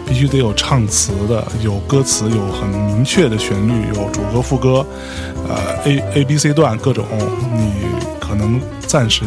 [0.07, 4.85] 必须得有唱词的，有歌词，有很明确的旋律，有主歌、副歌，
[5.47, 7.05] 呃，A A B C 段各种，
[7.55, 7.71] 你
[8.19, 9.23] 可能暂时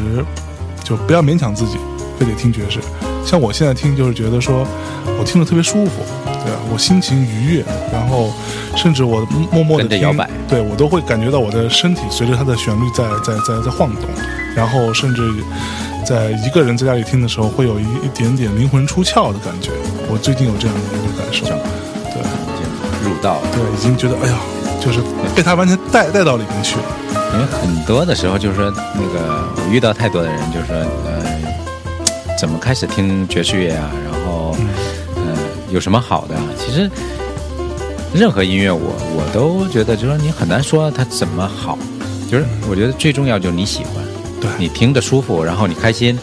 [0.82, 1.78] 就不要勉强自己，
[2.18, 2.80] 非得听爵士。
[3.26, 4.64] 像我现在听，就是觉得说
[5.18, 5.90] 我听着特别舒服，
[6.24, 6.58] 对吧？
[6.72, 8.32] 我心情愉悦，然后
[8.76, 14.08] 甚至我默默的摇摆对我都会感觉到我的身体随着它的旋律在在在在晃动，
[14.54, 15.22] 然后甚至
[16.06, 19.72] 在一个人在家里听的时候，会有一一点点灵魂出窍的感觉。
[20.08, 23.48] 我最近有这样的一个感受，对已经入道了。
[23.52, 24.38] 对，已经觉得哎呀，
[24.80, 25.00] 就是
[25.34, 26.84] 被他完全带带到里面去了。
[27.34, 31.15] 因为很多的时候就是说，那个我遇到太多的人，就是说，呃，
[32.38, 33.90] 怎么开始听爵士乐啊？
[34.04, 34.54] 然后，
[35.16, 35.36] 呃，
[35.70, 36.42] 有什么好的啊？
[36.58, 36.90] 其实，
[38.14, 41.78] 任何音乐我我都觉得，就是说你很难说它怎么好，
[42.30, 44.04] 就是我觉得最重要就是你喜欢，
[44.40, 46.18] 对你听着舒服，然后你开心，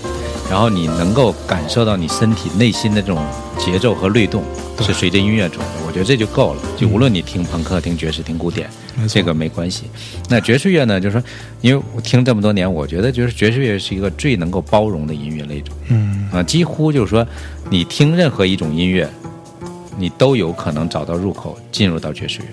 [0.50, 3.24] 然后你能够感受到你身体内心的这种
[3.58, 6.62] 节奏和律动对是随着音乐走的，我觉得这就够了。
[6.78, 8.70] 就无论你听朋克、听爵士、听古典，
[9.08, 9.84] 这个没关系。
[10.30, 11.24] 那爵士乐呢，就是说，
[11.62, 17.26] 因为我听这么多年，我觉得就是爵士乐是一个最能够包容的音乐类种嗯，啊，几乎就是说，
[17.70, 19.08] 你听任何一种音乐，
[19.98, 22.46] 你都有可能找到入口，进入到爵士乐。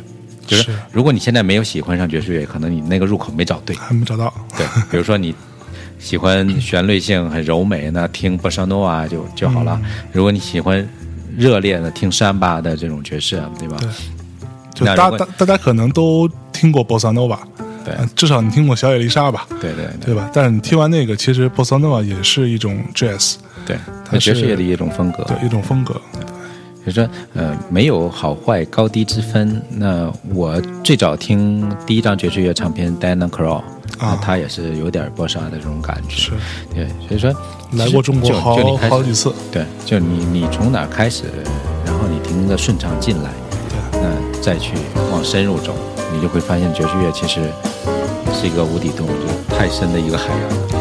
[0.47, 3.75] 就是是如果你现在没有喜欢上爵士乐，可能你那个入口没找对。
[3.77, 4.33] 还没找到。
[4.59, 5.33] 对，比如说你
[5.99, 9.81] 喜欢旋律性很柔美，那听波萨诺瓦就就好了。
[10.13, 10.87] 如果你喜欢
[11.37, 13.77] 热烈的听山巴的这种爵士，对吧？
[13.81, 13.89] 对
[14.75, 17.39] 就大大大家可能都听过 bossa nova，
[17.85, 20.31] 对呃至少你听过小野丽莎吧，对对对对吧？
[20.33, 23.35] 但是你听完那个，其实 bossa nova 也是一种 jazz，
[23.67, 25.25] 对，它爵士乐的一种风格。
[25.25, 26.01] 对，一种风格。
[26.83, 29.61] 就是说，呃，没有好坏高低之分。
[29.69, 33.63] 那我最早听第一张爵士乐唱片 Diana Krall，
[33.99, 36.17] 啊它也是有点波萨的这种感觉。
[36.17, 36.31] 是
[36.75, 37.31] 对，所以说
[37.73, 41.25] 来过中国就好就你好几次，对，就你你从哪儿开始，
[41.85, 43.31] 然后你听着顺畅进来，
[43.93, 44.75] 对，那再去
[45.13, 45.73] 往深入走，
[46.13, 47.41] 你就会发现爵士乐其实
[48.33, 50.80] 是一个无底洞，就太深的一个海洋了。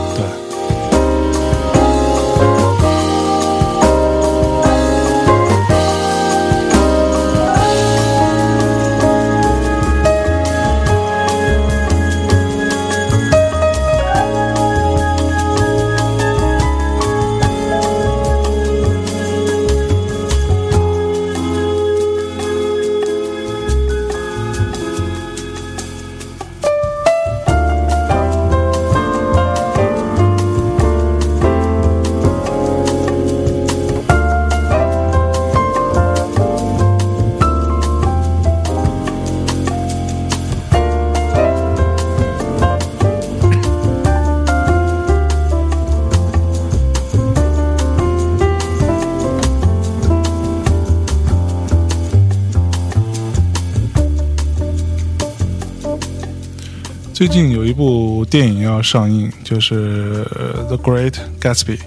[57.20, 60.24] 最近有一部电影要上映，就是
[60.68, 61.78] 《The Great Gatsby》，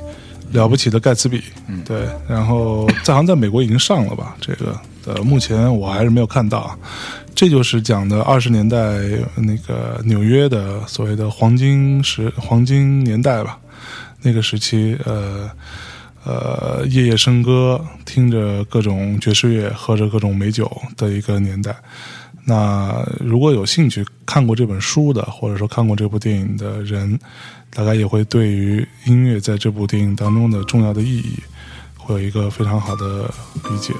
[0.53, 1.43] 了不起的盖茨比。
[1.69, 4.37] 嗯对，然后在好像在美国已经上了吧？
[4.43, 6.79] 这个呃，目前我还是没有看到。
[7.35, 8.77] 这就是讲的二十年代
[9.35, 13.59] 那个纽约的所谓的黄金时黄金年代吧，
[14.21, 15.51] 那个时期，呃
[16.27, 21.75] 呃，夜夜笙歌，听着各种爵士乐，喝着各种美酒的一个年代。
[22.45, 27.21] 那如果有兴趣看过这本书的，或者说看过这部电影的人，
[27.69, 31.39] 大概也会对于音乐在这部电影当中的重要的意义，
[31.99, 33.31] 会有一个非常好的
[33.69, 33.93] 理解。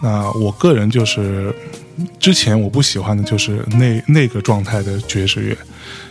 [0.00, 1.52] 那我个人就是
[2.20, 5.58] 之前我不喜欢的就是那那个状态的爵士乐，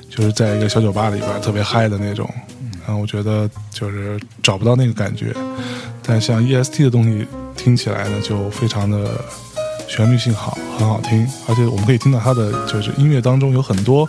[0.09, 2.29] 就是在一个小酒吧里边特别嗨的那种，
[2.85, 5.33] 然后我觉得就是找不到那个感觉。
[6.03, 7.25] 但像 EST 的东西
[7.55, 9.23] 听起来呢，就非常的
[9.87, 14.07] 旋律性好，很好听，而且我们可以听到它的就是音乐当中有很多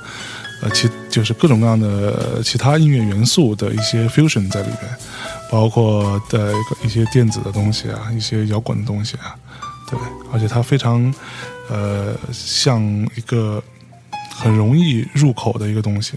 [0.63, 4.91] 呃其就是各种各样的其他音乐元素的一些 fusion 在里边，
[5.51, 9.35] 包括的一个一些电子的东西啊，一些摇滚的东西啊，
[9.91, 9.99] 对，
[10.33, 11.13] 而且它非常
[11.69, 12.83] 呃像
[13.15, 13.63] 一个
[14.35, 16.15] 很容易入口的一个东西。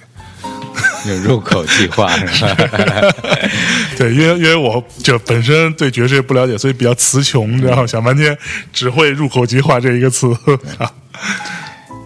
[1.07, 2.55] 有入口即化 是吧？
[3.97, 8.37] 对，因为因为我就本身对爵士乐不了解，所以比较词穷，然后想半天
[8.73, 10.27] 只会入口即化这一个词。
[10.77, 10.91] 啊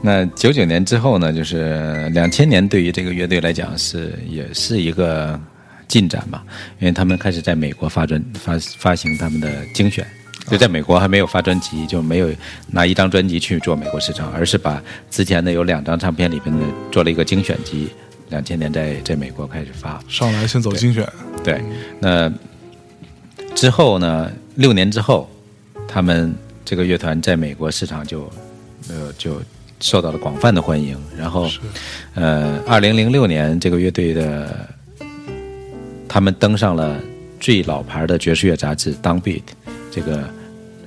[0.05, 5.39] 那九九年之后呢，就是两千年，对于这个乐队来讲是也是一个
[5.87, 6.43] 进展吧，
[6.79, 10.05] 因为他们开始在美国发专发发行他们的精选，
[10.51, 12.29] 就在美国还没有发专辑，就没有
[12.67, 17.89] 拿一张专辑去做美国市场，而是把之前的有两张唱片里边的做了一个精选集，
[18.33, 20.01] 两千年在在美国开始发。
[20.07, 21.07] 上来先走精选，
[21.43, 21.61] 对，
[21.99, 22.31] 那
[23.53, 24.31] 之后呢？
[24.55, 25.27] 六年之后，
[25.87, 26.31] 他们
[26.63, 28.31] 这个乐团在美国市场就
[28.87, 29.41] 呃就
[29.79, 30.95] 受到了广泛的欢迎。
[31.17, 31.49] 然后，
[32.13, 34.69] 呃，二零零六年这个乐队的
[36.07, 36.99] 他们登上了
[37.39, 39.41] 最老牌的爵士乐杂志《Downbeat》
[39.89, 40.23] 这个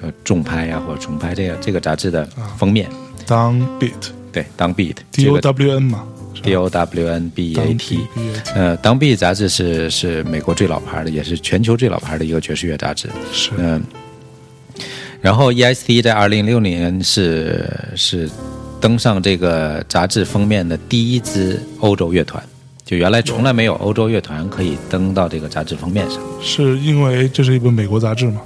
[0.01, 2.25] 呃重拍啊或者重拍这个这个杂志的
[2.57, 2.89] 封面。
[3.27, 6.07] Down Beat，对，Downbeat D 这 O 个 W N 嘛
[6.43, 8.01] D O W N B E A T。
[8.55, 13.09] 呃，《当 B》杂志是是美国最老牌的，也是全球最老牌的一个爵士乐杂志。
[13.33, 13.83] 是嗯、
[15.21, 18.31] 然后 EST 在二零零六年是是
[18.81, 22.43] 登上这个杂志封面的第一支欧洲乐团，
[22.85, 26.21] 就原来从来没有欧洲乐团可以登到这个杂志封面上。
[26.43, 28.41] 是因为这是一本美国杂志嘛？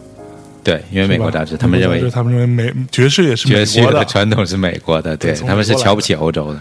[0.62, 6.60] 对，因为美国杂志，他们认为他们认为美爵士也是爵士乐的美国的，传统是美国的，对他们是瞧不起欧洲的。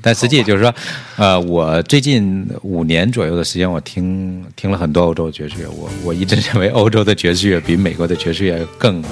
[0.00, 0.74] 但实际就是说，
[1.16, 9.02] 呃，我最近五年左右的时间，我听听了很多欧洲爵士乐，我我一直认为欧洲的爵士乐比美国的爵士乐更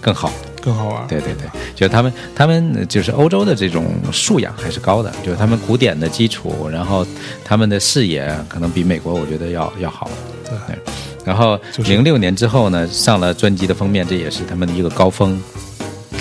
[0.00, 0.32] 更好。
[0.62, 1.08] 更好玩。
[1.08, 7.06] 对对对，就是他们他们就是欧洲的这种素养还是高的，就是他们古典的基础，然后
[7.42, 10.10] 他们的视野可能比美国我觉得要要好。
[10.44, 10.76] 对
[11.24, 15.40] 然后就是零六年之后呢，上了专辑的封面，这也是他们的一个高峰。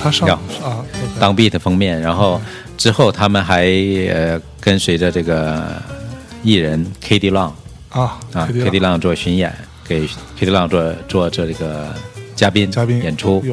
[0.01, 0.85] 他上要啊
[1.19, 2.39] 当 beat 封面，然后
[2.77, 3.65] 之后他们还
[4.09, 5.81] 呃跟随着这个
[6.41, 7.51] 艺人 K D Long
[7.89, 9.53] 啊啊 KD K D Long 做巡演，
[9.85, 11.93] 给 K D Long 做做这个
[12.33, 13.43] 嘉宾嘉宾演出，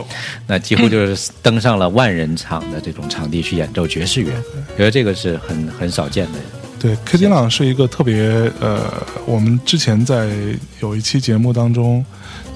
[0.46, 4.30] 那几乎就是登上了万人场的这种场地去演奏爵士乐，
[4.76, 6.38] 觉得这个是很很少见的。
[6.86, 8.80] 对，K D 朗是一个特别呃，
[9.26, 10.30] 我们之前在
[10.78, 12.04] 有一期节目当中，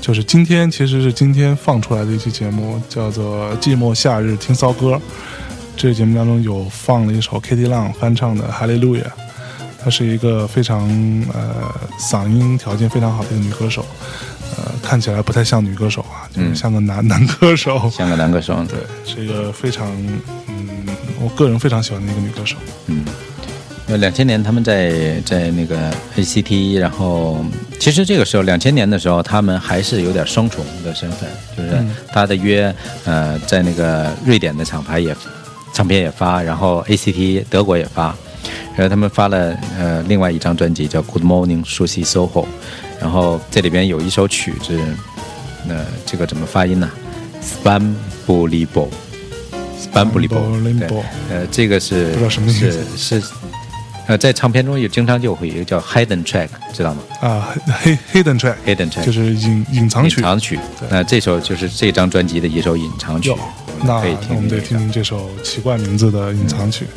[0.01, 4.93] 就是今天其实是今天放出来的一期节目，叫做《寂寞夏日听骚歌》。
[5.77, 9.03] 这个节目当中有放了一首 K D 浪翻唱的《哈利路亚》，
[9.83, 10.89] 她是一个非常
[11.35, 13.85] 呃嗓音条件非常好的一个女歌手，
[14.57, 17.91] 呃，看起来不太像女歌手啊，就是嗯像个男、 男歌手。
[17.91, 19.89] 像个男歌手，对，是一个非常
[20.47, 20.87] 嗯，
[21.21, 22.57] 我个人非常喜欢的一个女歌手。
[22.87, 23.05] 嗯，
[23.91, 27.45] 呃，两千年他们在在那个 ACT，然后
[27.81, 32.73] 其实这个时候两千年的时候，他们还是有点双重的身份，就是嗯他的约
[33.05, 35.15] 呃在那个瑞典的厂牌也
[35.75, 38.15] 唱片也发，然后 ACT 德国也发，
[38.77, 42.47] 然后他们发了呃另外一张专辑叫 Good Morning Susie Soho，
[43.01, 44.79] 然后这里边有一首曲子，
[45.67, 45.75] 那、
[46.07, 46.89] 这个怎么发音呢
[47.43, 48.87] ？Spambulibo。
[49.81, 53.23] Spambulibo，Spambulibo 对，呃，这个是不知道什么意思是是，
[54.11, 60.17] 呃，在唱片中也经常就会有一个叫 hidden track，知道吗啊，黑 Hidden Track？hidden track 就是隐隐藏曲。
[60.17, 60.59] 隐藏曲。
[60.89, 63.33] 那这首就是这张专辑的一首隐藏曲，，
[63.85, 66.89] 那可以那我们得听听听这首奇怪名字的隐藏曲。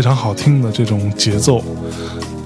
[0.00, 1.62] 非常好听的这种节奏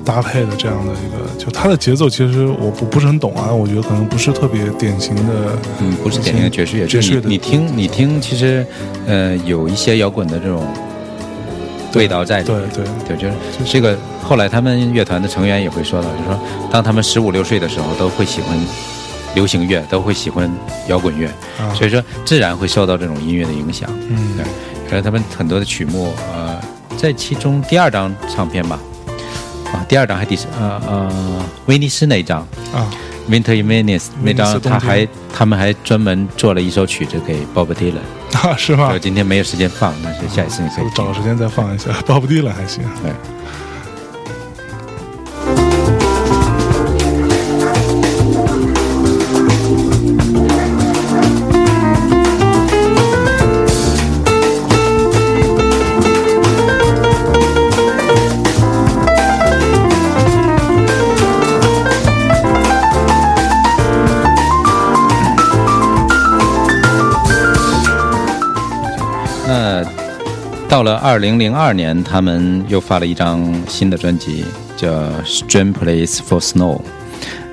[0.04, 8.66] 搭配的这样的一个，就它的节奏其实我不不是很懂啊，我觉得可能不是特别典型的，嗯，不是典型的爵士乐，爵士的你你听你听，其实
[9.06, 10.66] 呃有一些摇滚的这种
[11.94, 12.60] 味道在里面。
[12.72, 13.34] 对对对，就是
[13.72, 13.96] 这个。
[14.20, 16.40] 后来他们乐团的成员也会说到，就是说，
[16.72, 18.58] 当他们十五六岁的时候，都会喜欢
[19.36, 20.52] 流行乐，都会喜欢
[20.88, 21.28] 摇滚乐，
[21.60, 23.88] 啊所以说自然会受到这种音乐的影响。
[24.08, 26.43] 嗯对，而他们很多的曲目，呃，
[27.04, 28.80] 在其中第二张唱片吧，
[29.74, 31.12] 啊，第二张还第四，呃呃，
[31.66, 32.40] 威尼斯那一张
[32.72, 32.90] 啊
[33.28, 37.98] ，Winter in Venice 那张，他还他们还专门做了一首曲子给 Bob Dylan，
[38.40, 38.98] 啊是吗我？
[38.98, 41.12] 今天没有时间放，但是下一次你可以找个。
[41.12, 42.82] 时间再放一下，，Bob Dylan 还行。
[43.02, 43.12] 对。
[71.04, 74.42] 二零零二年，他们又发了一张新的专辑，
[74.74, 74.88] 叫
[75.26, 76.78] 《Strange Place for Snow》。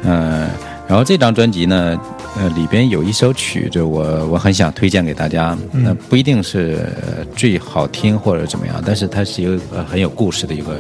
[0.03, 0.49] 呃，
[0.87, 1.99] 然后这张专辑呢，
[2.37, 5.57] 呃，里边有一首曲子我，我很想推荐给大家。
[5.73, 10.79] 那不一定是呃最好听或者怎么样，但是它是一个呃很有故事的一个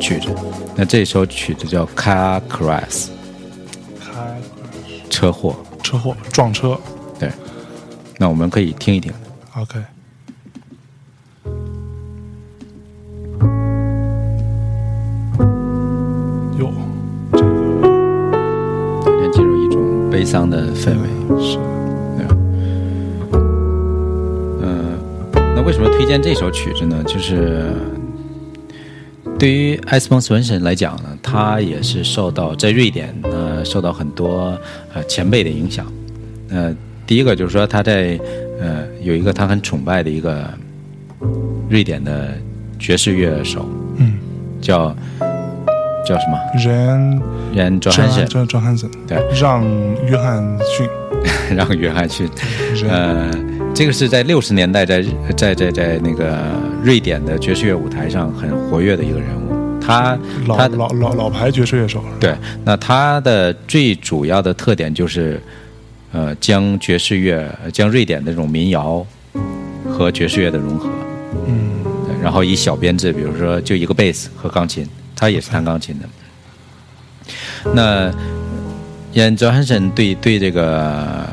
[0.00, 0.28] 曲子。
[0.76, 3.06] 那这首曲子叫《Car Crash》，
[3.98, 4.40] 开
[5.10, 5.56] 车祸。
[5.82, 6.78] 车祸撞车
[7.18, 7.28] 对，
[8.16, 9.12] 那我们可以听一听。
[9.56, 9.80] ，OK。
[20.22, 21.08] 悲伤的氛围。
[21.42, 21.56] 是
[22.16, 22.36] 对吧？
[24.62, 24.96] 嗯、
[25.56, 27.02] 那为什么推荐这首曲子呢？
[27.04, 27.72] 就是
[29.36, 34.56] 对于埃斯彭·斯文森来讲呢，他也是受到在瑞典呃受到很多
[34.94, 35.84] 呃前辈的影响。
[36.50, 36.72] 呃，
[37.04, 38.16] 第一个就是说他在
[38.60, 40.48] 呃有一个他很崇拜的一个
[41.68, 42.32] 瑞典的
[42.78, 44.12] 爵士乐手，嗯，
[44.60, 44.96] 叫
[46.06, 46.38] 叫什么？
[46.64, 47.20] 人
[47.52, 49.64] 人 Johansson，张张汉森，对，让
[50.06, 50.88] 约翰逊，
[51.56, 52.28] 让约翰逊。
[52.88, 53.30] 呃，
[53.74, 55.02] 这个是在六十年代在
[55.36, 56.36] 在在在那个
[56.82, 59.78] 瑞典的爵士乐舞台上很活跃的一个人物。
[59.80, 62.34] 他老他老老老牌爵士乐手，对，
[62.64, 65.42] 那他的最主要的特点就是，
[66.12, 69.04] 呃，将爵士乐、将瑞典的这种民谣
[69.88, 70.88] 和爵士乐的融合。
[71.46, 71.70] 嗯。
[72.22, 74.86] 然后以小编制，比如说就一个贝斯和钢琴，
[75.22, 77.72] 他也是弹钢琴的。
[77.72, 78.12] 那
[79.12, 81.24] 演 Johansson 对对这个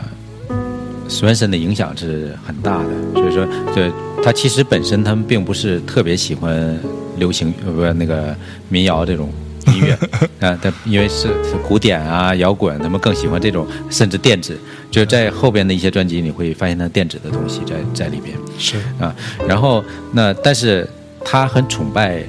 [1.10, 3.92] Swenson 的影响是很大的，所以说，这
[4.24, 6.78] 他其实本身他们并不是特别喜欢
[7.18, 8.36] 流行呃不那个
[8.68, 9.34] 民谣这种
[9.66, 9.98] 音乐
[10.48, 14.56] 啊，他因为是是古典啊摇滚，他们更喜欢这种甚至电子，
[14.92, 18.38] 就是在后边的一些专辑你会发现他电子的东西在在里边。
[18.60, 19.16] 是啊，
[19.48, 19.84] 然后
[20.14, 20.88] 那但是
[21.26, 22.24] 他很崇拜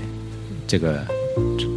[0.66, 1.04] 这个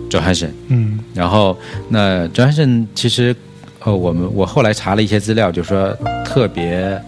[0.10, 1.00] Johansson，嗯。
[1.14, 1.58] 然后
[1.90, 3.36] 那 Johansson 其实
[3.84, 5.96] 呃我们我后来查了一些资料，就说
[6.26, 7.02] 特别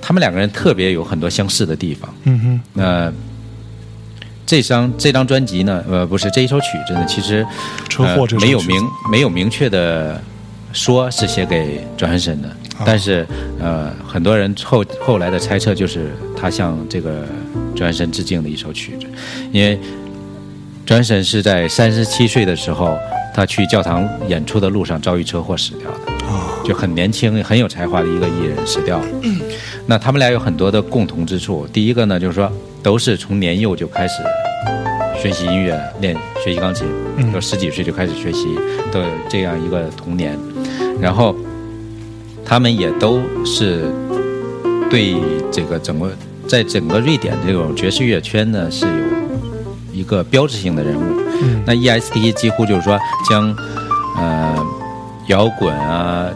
[0.00, 2.14] 他们两个人特别有很多相似的地方。
[2.24, 2.60] 嗯哼。
[2.74, 3.12] 那
[4.46, 7.46] 这张这张专辑呢，呃不是这一首曲子呢，其实
[7.88, 10.20] 车祸没有明没有明确的
[10.72, 12.82] 说是写给 Johansson 的，啊。
[12.84, 13.24] 但是
[13.60, 17.24] 呃，很多人后后来的猜测就是他向这个
[17.76, 19.06] Johansson 致敬的一首曲子，
[19.52, 19.78] 因为
[20.86, 22.96] Johansson 是在三十七岁的时候，
[23.34, 26.26] 他去教堂演出的路上遭遇车祸死掉的。
[26.26, 29.06] 啊就很年轻、很有才华的一个艺人死掉了。
[29.86, 31.66] 那他们俩有很多的共同之处。
[31.72, 32.52] 第一个呢，就是说
[32.82, 34.14] 都是从年幼就开始
[35.20, 36.14] 学习音乐、练
[36.44, 38.46] 学习钢琴，嗯都十几岁就开始学习，
[38.92, 40.38] 都有这样一个童年。
[41.00, 41.34] 然后
[42.44, 43.90] 他们也都是
[44.88, 45.16] 对
[45.50, 46.12] 这个整个
[46.46, 48.99] 在整个瑞典这种爵士乐圈呢是有
[50.00, 51.20] 一个标志性的人物。
[51.42, 52.98] 嗯那 EST 几乎就是说
[53.28, 53.54] 将
[54.16, 54.56] 呃
[55.28, 56.28] 摇滚啊、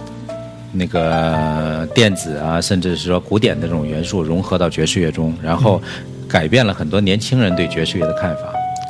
[0.73, 5.81] 那个电子啊，甚至是说古典的这种元素融合到爵士乐中，然后
[6.29, 8.43] 改变了很多年轻人对爵士乐的看法，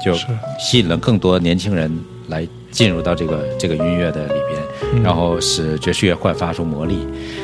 [0.04, 0.26] 就是
[0.58, 1.90] 吸引了更多年轻人
[2.28, 4.43] 来进入到这个这个音乐的里边。
[5.02, 6.98] 然后使爵士乐焕发出魔力。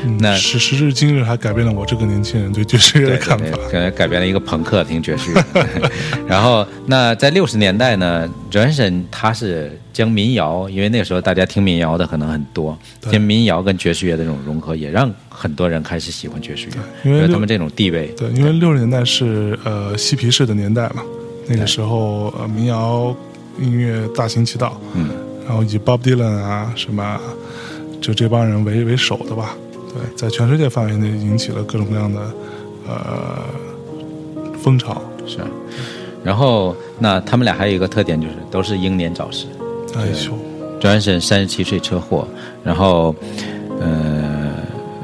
[0.04, 3.52] 嗯那时时至今日还改变了我这个年轻人对爵士乐的看法对。
[3.70, 5.44] 可能改变了一个朋克听爵士乐。
[6.26, 18.06] 然后，那在六十年代呢，Johnson 他是将民谣，因为那个时候大家听民谣的可能很多，对将民谣跟爵士乐的这种融合，也让很多人开始喜欢爵士乐，因为他们这种地位。
[18.16, 21.02] 对，因为六十年代是呃嬉皮士的年代嘛，
[21.46, 23.14] 那个时候呃民谣
[23.60, 25.10] 音乐大行其道，嗯，
[25.46, 27.20] 然后以 Bob Dylan 啊什么，
[28.10, 29.56] 就这帮人为为首的吧，
[29.94, 32.20] 对，在全世界范围内引起了各种各样的
[32.88, 33.38] 呃
[34.60, 35.00] 风潮。
[35.24, 35.38] 是。
[36.24, 39.46] 然后，那他们俩还有一个特点，就是都是英年早逝。
[39.96, 42.26] 哎呦，Johnson 三十七岁车祸，
[42.64, 43.14] 然后，
[43.80, 44.52] 呃，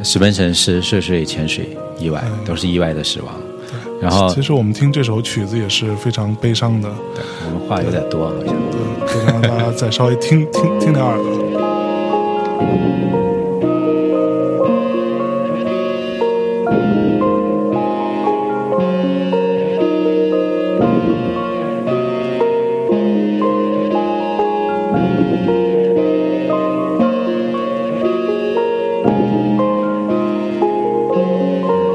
[0.02, 3.32] 史本神十四岁潜水意外，都是意外的死亡。
[3.68, 8.46] 对，然后其实我们听这首曲子也是非常悲伤的，对我们话有点多，好像。
[8.46, 11.65] 对，可以让大家再稍微听听听两耳朵。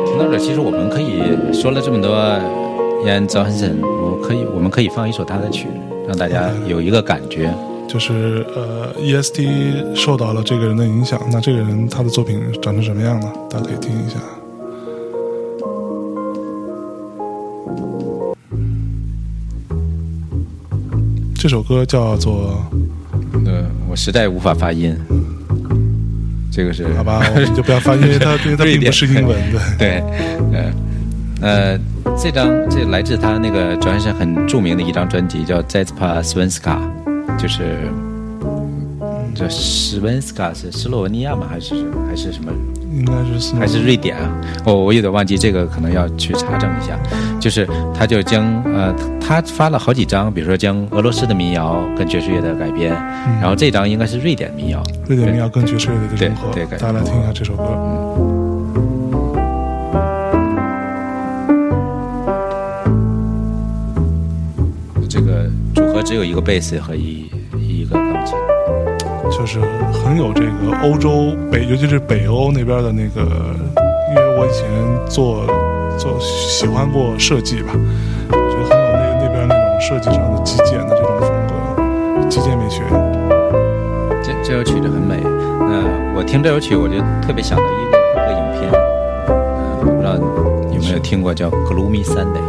[0.06, 2.16] 听到这，其实我们可以说了这么多
[3.06, 5.68] Ian Johnson，我可以我们可以放一首他的曲，
[6.08, 7.54] 让大家有一个感觉。
[7.92, 13.30] 就是呃，EST 受到了这个人的影响，那这个人他的作品长成什么样呢？
[13.50, 14.16] 大家可以听一下。
[21.36, 22.64] 这首歌叫做
[23.46, 24.96] 呃，我实在无法发音，
[26.50, 29.60] 这个是好吧，我们就不要发，因为它 因为它并不是英文 的。
[29.78, 30.02] 对，
[30.54, 30.72] 呃，
[31.42, 31.80] 呃，
[32.18, 36.78] 这张这来自他那个 Johnson 很著名的一张专辑叫《Zespa Svenska》，
[37.38, 37.90] 就是
[38.42, 41.48] 嗯这 Svenska 是斯洛文尼亚吗？
[41.50, 42.52] 还是还是什么？
[42.94, 44.30] 应该是斯还是瑞典啊？
[44.66, 47.00] 哦，我有点忘记这个，可能要去查证一下。
[47.40, 47.66] 就是
[47.98, 52.92] 他就将呃，他发了好几张，比如说将俄罗斯的民谣跟爵士乐的改编，
[53.40, 54.84] 然后这张应该是瑞典民谣。
[55.08, 57.64] 瑞典民谣跟爵士乐的融合对对，大家来听一下这首歌。
[57.64, 58.21] 这
[66.04, 67.30] 只有一个贝斯和一
[67.60, 68.36] 一个钢琴。
[69.32, 69.60] 就是
[69.94, 73.22] 很有这个欧洲北，尤其是北欧那边的那个，
[74.10, 74.68] 因为我以前
[75.08, 75.46] 做
[75.98, 77.72] 做喜欢过设计吧，
[78.30, 82.84] 觉得很有那那边那种设计上的极简的这种风格，极简美学。
[84.22, 85.22] 这这首曲子很美。
[85.24, 88.70] 那，我听这首曲，我就特别想到一个一个影片，
[89.30, 90.16] 嗯，不知道
[90.74, 92.42] 有没有听过，叫《Gloomy Sunday》。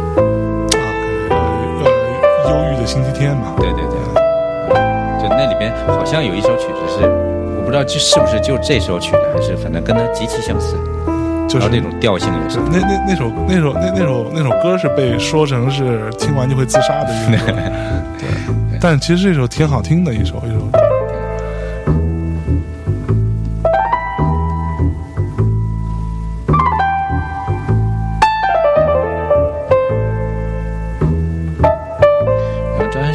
[2.49, 3.97] 忧郁的星期天嘛，对对对，
[5.21, 7.07] 就那里边好像有一首曲子是，
[7.57, 10.75] 我不知道就是不是就这首曲子，还是反正跟它极其相似，
[11.47, 12.59] 就是那种调性也是。
[12.71, 17.53] 那那那首那首那那首那首歌是被说成是听完就会自杀的一个歌，
[18.19, 20.82] 对，但其实这首挺好听的一首一首。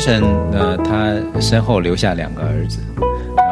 [0.08, 2.78] 然后张汉森呢，他身后留下两个儿子，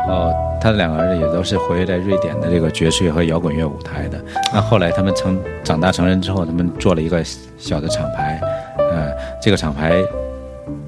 [0.09, 4.19] 然后他的两个儿子也都是活跃在瑞典的这个爵士乐和摇滚乐舞台的。
[4.55, 7.23] 那后来他们成长大成人之后，他们做了一个
[7.59, 8.41] 小的厂牌，
[8.79, 9.97] 呃，这个厂牌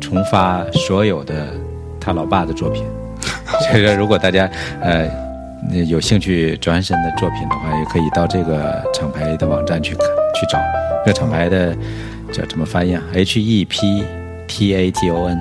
[0.00, 1.48] 重发所有的
[2.00, 2.84] 他老爸的作品。
[3.68, 4.48] 所以说，如果大家
[4.80, 5.06] 呃
[5.86, 10.58] 有兴趣转身的作品的话，也可以到这个厂牌的网站去看去找。
[11.04, 11.74] 这个厂牌的
[12.32, 14.04] 叫怎么翻译啊？H E P
[14.46, 15.38] T A G O N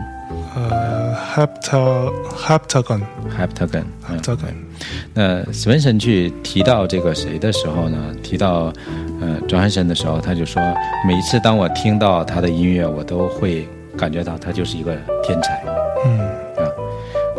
[1.38, 3.02] ，Hepta Heptagon
[3.38, 3.84] Heptagon。
[4.10, 4.56] 嗯 Heptagon，
[5.14, 8.16] 那史文森去提到这个谁的时候呢？
[8.24, 8.74] 提到
[9.22, 10.62] 呃卓汉森的时候，他就说，
[11.06, 15.64] 每一次当我听到他的音乐，我都会感觉到他就是一个天才。
[16.06, 16.20] 嗯，
[16.58, 16.72] 啊，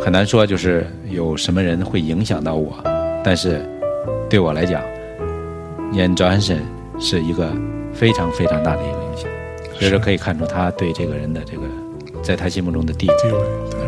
[0.00, 2.76] 很难说就是有什么人会影响到我，
[3.24, 3.68] 但是
[4.30, 4.80] 对我来讲
[5.92, 6.60] ，Ian Johnson
[7.00, 7.50] 是一个
[7.92, 9.30] 非常非常大的一个影响，
[9.74, 11.62] 所以说可以看出他对这个人的这个
[12.22, 13.14] 在他心目中的地位。
[13.22, 13.38] 地位
[13.70, 13.78] 对。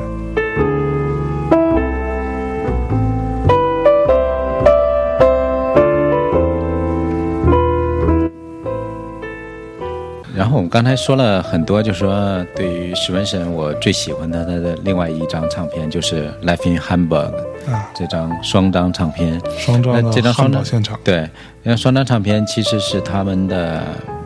[10.35, 17.31] 然后我们刚才说了很多，就是说对于史文森，我最喜欢的他的另外一张唱片就是《Life in Hamburg》
[17.73, 19.39] 啊，这张双张唱片。
[19.59, 21.29] 双张这张双张现场，对，
[21.62, 24.20] 因为双张唱片其实是他们的那个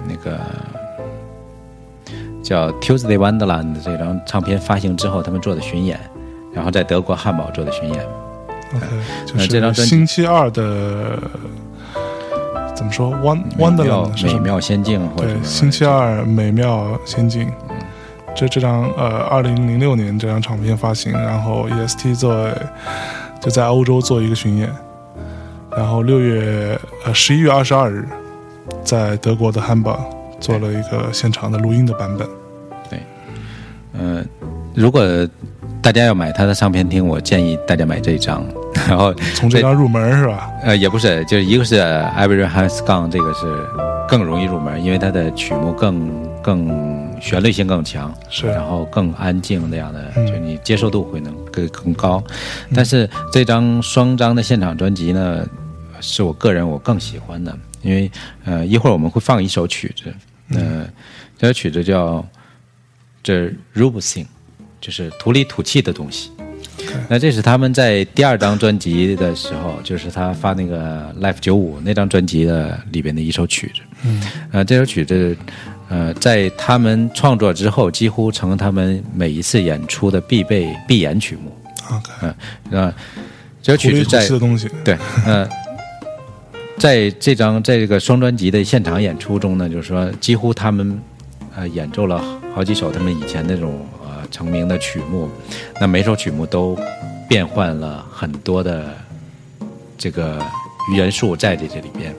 [2.45, 5.99] 叫《Tuesday Wonderland》这张唱片发行之后，他们做的巡演，
[6.53, 8.07] 然后在德国汉堡做的巡演。
[8.76, 8.86] OK，
[9.24, 11.18] 就是这张专辑是星期二的
[12.76, 14.40] 怎么说？One Wonderland 妙美是什么？
[14.42, 17.51] 妙仙境或者星期二美妙仙境。
[18.36, 22.51] 这这张呃，二零零六年这张唱片发行，然后 EST 做
[23.40, 24.68] 就在欧洲做一个巡演，
[25.74, 28.07] 然后六月呃十一月二十二日
[28.82, 30.05] 在德国的汉堡
[30.45, 32.28] 做了一个现场的录音的版本。
[32.90, 33.01] 对
[33.99, 34.22] 呃，
[34.74, 35.03] 如果
[35.80, 38.45] 大家要买他的唱片听，我建议大家买这张。
[38.86, 40.51] 然后从这张入门是吧？
[40.62, 43.47] 呃，也不是，就是一个是 Every Has Gone，这个是
[44.07, 52.22] 更容易入门，因为它的曲目更更旋律性更强，是然后更安静那样的，嗯就你接受度会能更更高。
[52.74, 55.47] 但是这张双张的现场专辑呢，
[56.01, 58.11] 是我个人我更喜欢的，因为
[58.45, 60.12] 呃一会儿我们会放一首曲子，
[60.51, 60.88] 呃，
[61.38, 62.26] 这首曲子叫
[63.22, 64.26] 这 Rubusing，
[64.80, 66.30] 就是土里土气的东西。
[67.09, 73.80] 那这是他们在第二张专辑的时候，就是他发那个《Life 九五》那张专辑的里边的一首曲子。
[74.05, 74.22] 嗯，
[74.53, 75.36] 呃，这首曲子，
[75.88, 81.57] 呃，在他们创作之后，几乎成了他们每一次演出的必备必演曲目。
[81.90, 82.34] OK，嗯，
[82.70, 82.95] 呃，
[83.62, 84.68] 这曲子在东西。
[84.84, 85.49] 对，呃，
[86.79, 91.01] 在这张在这个双专辑的现场演出中呢，就是说几乎他们
[91.57, 92.22] 呃演奏了
[92.55, 95.29] 好几首他们以前那种呃成名的曲目，
[95.81, 96.79] 那每首曲目都
[97.29, 98.95] 变换了很多的
[99.97, 100.39] 这个
[100.95, 102.14] 元素在这这里边。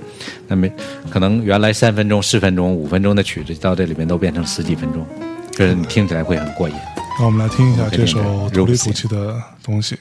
[0.47, 0.68] 那么
[1.10, 5.06] 可能原来三分钟、四分钟、五分钟的曲子到这里面都变成十几分钟，
[5.51, 6.76] 就是你听起来会很过瘾。
[7.20, 9.97] 那我们来听一下这首土里土气的东西。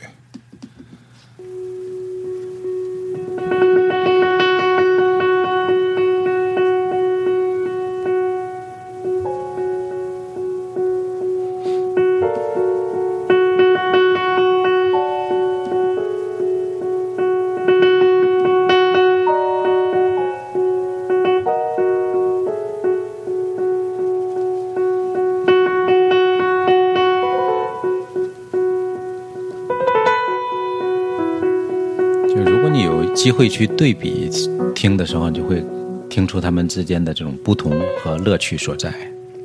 [33.25, 34.29] 机会去对比
[34.75, 35.65] 听的时候，你就会
[36.11, 37.73] 听出他们之间的这种不同
[38.03, 38.93] 和乐趣所在。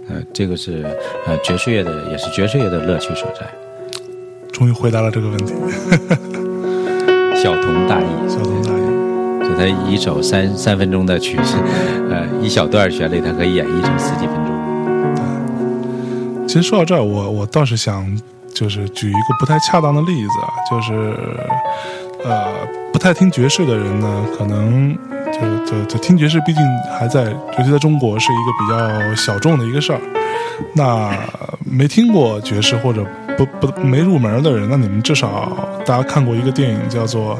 [0.10, 0.86] 呃，这个是
[1.26, 3.50] 呃爵士乐的，也是爵士乐的乐趣所在。
[4.52, 5.54] 终于回答了这个问题，
[7.42, 8.82] 小童大意，小童大意。
[9.48, 11.56] 就他一首三三分钟的曲子，
[12.10, 14.54] 呃，一小段旋律，它可以演绎成十几分钟。
[16.46, 18.06] 其实说到这儿，我我倒是想
[18.54, 21.16] 就是举一个不太恰当的例子啊，就是
[22.26, 24.96] 呃不太听爵士的人呢，可能
[25.32, 26.62] 就就就听爵士，毕竟
[27.00, 30.00] 还在，尤其在中国是一个比较小众的一个事儿。
[30.76, 31.12] 那
[31.66, 33.06] 没听过爵士或者
[33.38, 35.50] 不不没入门的人，那你们至少
[35.86, 37.40] 大家看过一个电影叫做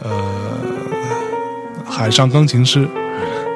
[0.00, 0.10] 呃
[1.90, 2.86] 《海上钢琴师》。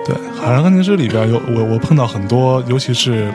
[0.04, 3.32] 对，《海上钢琴师》里边有我我碰到很多，尤其是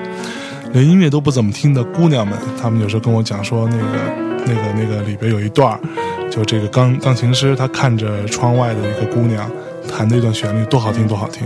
[0.73, 3.83] 连音乐都不怎么听的姑娘们，她们有时候跟我讲说，那个
[4.45, 5.79] 那个那个里边有一段，
[6.33, 9.47] 就这个钢钢琴师他看着窗外的一个姑娘
[9.87, 11.43] 弹的一段旋律，多好听多好听。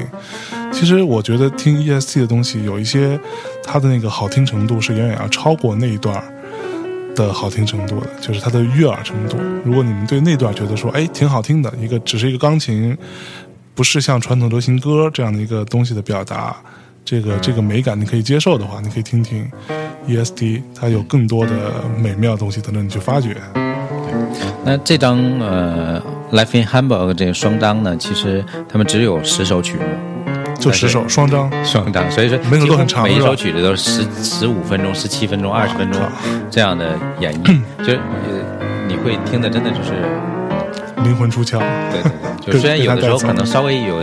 [0.72, 3.20] 其实我觉得听 EST 的东西有一些
[3.62, 6.24] 它的那个好听程度是远远要超过那一段
[7.14, 9.36] 的好听程度的，就是它的悦耳程度。
[9.66, 12.98] 如果你们对那段觉得说，哎，挺好听的，一个只是一个钢琴，
[13.76, 16.56] 不是像传统流行歌这样的一个东西的表达，
[17.04, 19.46] 这个这个美感你可以接受的话，你可以听听
[20.08, 23.36] EST，它有更多的美妙的东西等着你去发掘。
[24.64, 26.02] 那这张呃
[26.36, 29.84] 《Life in Hamburg》这个双张呢，其实他们只有十首曲目，
[30.60, 36.02] 就十首双张，双张，所以说每首都几乎很长每一首曲子都是十十五分钟、十七分钟、二十分钟
[36.52, 39.94] 这样的演绎， 就是呃你会听的真的就是
[41.04, 41.60] 灵魂出窍。
[41.92, 42.12] 对对
[42.46, 44.02] 对，就虽然有的时候可能稍微有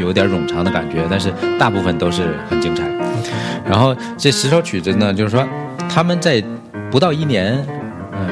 [0.00, 2.84] 有点冗长的感觉，但是大部分都是很精彩。
[3.66, 5.46] 然后这十首曲子呢，就是说
[5.88, 6.42] 他们在
[6.90, 7.52] 不到一年，
[8.12, 8.26] 呃，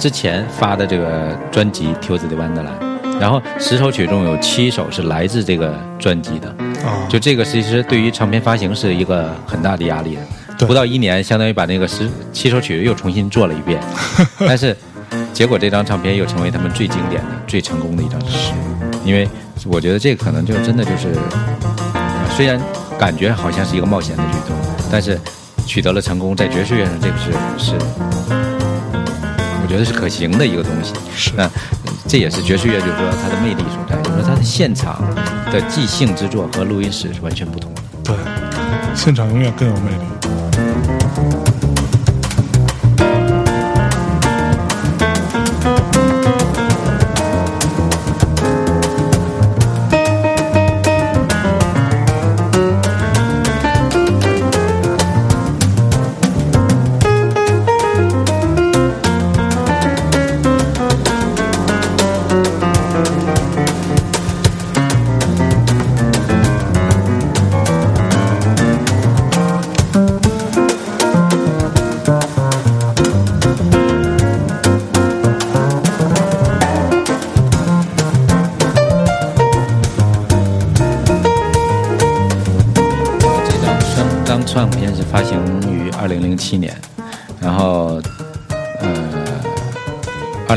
[0.00, 2.80] 之前发的这个专辑《Till the Wonderland》，
[3.20, 6.48] 然后十首曲中有七首是来自这个专辑的，
[6.82, 10.16] 啊，就这个其实对于唱片发行是一个很大的压力
[10.66, 13.78] 不到一年，相当于把那个十七首曲又重新做了一遍，
[14.40, 14.74] 但是
[15.34, 18.54] 结果这张唱片又成为他们最经典的、最成功的一张唱片。
[19.04, 19.28] 因为
[19.66, 21.08] 我觉得这个可能就真的就是，
[21.92, 22.58] 呃虽然
[22.98, 24.56] 感觉好像是一个冒险的举动，
[24.90, 25.20] 但是
[25.66, 27.14] 取得了成功，在爵士乐上这个
[27.58, 27.74] 是
[29.70, 30.92] 觉得是可行的一个东西。
[31.14, 31.48] 是那
[32.08, 35.00] 这也是爵士乐，就是说它的魅力所在，就是说它的现场
[35.52, 37.82] 的即兴之作和录音室是完全不同的。
[38.02, 38.16] 对，
[38.96, 41.49] 现场永远更有魅力。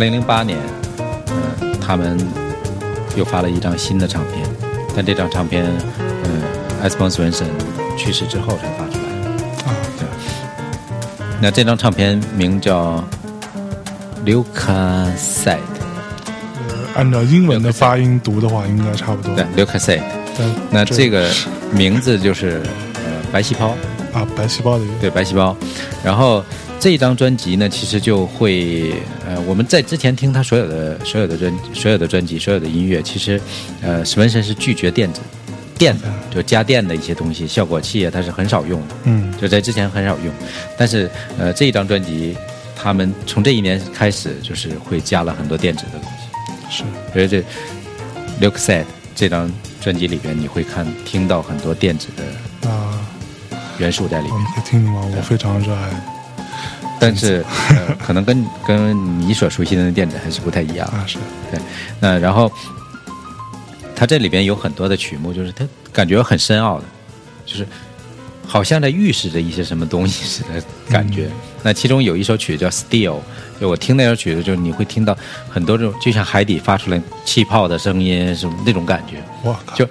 [0.04, 0.58] 零零八年，
[1.62, 2.18] 嗯，他们
[3.16, 4.46] 又发了一张新的唱片，
[4.94, 5.66] 但这张唱片，
[6.26, 6.42] 嗯
[6.82, 7.48] e s p o n s Swenson
[7.98, 9.06] 去世之后才发出来。
[9.66, 10.06] 啊，对。
[11.40, 13.02] 那这张唱片名叫
[14.26, 15.56] 《Luca Said》，
[16.68, 19.34] 呃，按照英文的发音读的话，应该差不多。
[19.36, 20.00] 对，《Luca Said》。
[20.38, 21.30] 但那这个
[21.72, 22.62] 名字就是
[22.96, 23.02] 呃
[23.32, 23.74] 白细胞。
[24.14, 25.56] 啊，白细胞的对白细胞，
[26.04, 26.44] 然后
[26.84, 28.94] 这一张专辑呢，其实就会
[29.26, 33.40] 呃，我们在之前听他所有的所有的专所有的专辑所有的音乐，其实
[33.82, 35.22] 呃，史文森是拒绝电子
[35.78, 40.34] 电的，就加电的一些东西，效果器啊，他是很少用的，嗯，就在之前很少用，
[40.78, 41.10] 但是
[41.40, 42.36] 呃，这一张专辑，
[42.76, 46.02] 他们从这一年开始就是会加了很多电子的东
[46.70, 47.40] 西，是，所以这
[48.46, 48.84] Luke said
[49.16, 53.00] 这张专辑里边，你会看听到很多电子的啊。
[53.78, 55.02] 元素在里面，我们可以听听吗？
[55.16, 55.90] 我非常热爱，
[57.04, 61.04] 但是、 呃、可能跟跟你所熟悉的电子还是不太一样啊。
[61.06, 61.18] 是
[61.52, 61.60] 对，
[62.00, 62.52] 那然后
[63.96, 66.86] 它这里边有很多的曲目，就是它感觉很深奥的，
[67.46, 67.68] 就是
[68.48, 71.26] 好像在预示着一些什么东西似的感觉。
[71.26, 71.32] 嗯、
[71.64, 73.18] 那其中有一首曲叫《Still》，
[73.60, 75.18] 就我听那首曲子，就是你会听到
[75.50, 79.22] 很多这种就像海底发出来气泡的声音，什么那种感觉。
[79.50, 79.88] 哇，就。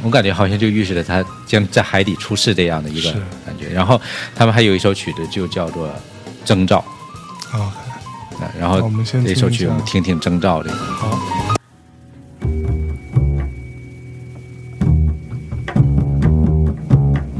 [0.00, 3.10] 我感觉好像就预示着他将在海底出世这样的一个
[3.44, 3.68] 感觉。
[3.68, 4.00] 然后
[4.32, 5.88] 他们还有一首曲子就叫做
[6.44, 6.84] 《征兆》
[7.56, 7.74] 啊，
[8.58, 10.76] 然后这首曲我们听听《征兆》这个。
[10.76, 11.18] 好。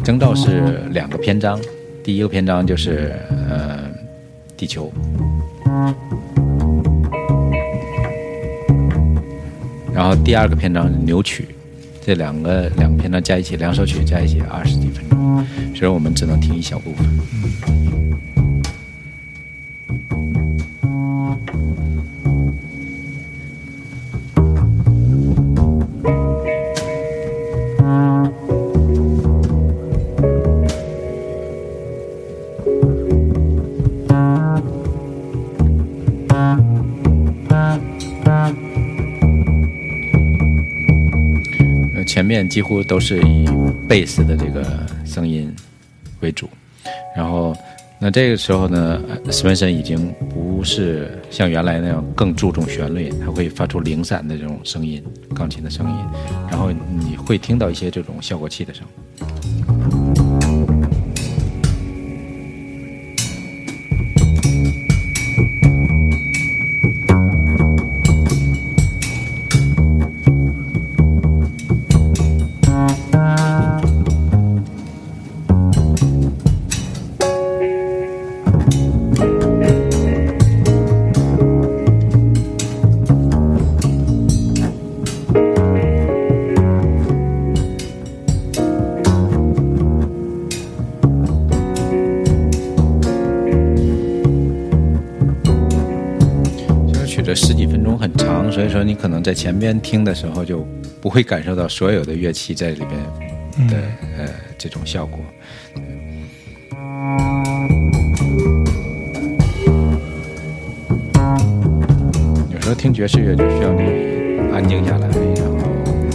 [0.05, 1.61] 征兆是两个篇章，
[2.03, 3.81] 第一个篇章就是呃
[4.57, 4.91] 地球，
[9.93, 11.49] 然后第二个篇章扭曲。
[12.01, 15.47] 这两个两个篇章加一起，两首曲加一起二十几分钟，
[15.77, 17.07] 所以我们只能听一小部分。
[17.85, 17.98] 前
[42.49, 43.47] 几乎都是以
[43.89, 44.65] 贝斯的这个
[45.05, 45.55] 声音
[46.21, 46.49] 为主，
[47.17, 47.55] 然后
[48.01, 55.03] 那这个时候呢，斯文森已经不是像原来那样更注重旋律，他会发出零散的这种声音，
[55.35, 55.97] 钢琴的声音，
[56.51, 58.85] 然后你会听到一些这种效果器的声。
[58.85, 58.91] 音
[99.29, 100.67] 在前边听的时候就
[101.03, 104.27] 不会感受到所有的乐器在里边的、嗯、呃
[104.57, 105.21] 这种效果。
[112.51, 113.83] 有时候听爵士乐就需要你
[114.51, 115.59] 安静下来，然后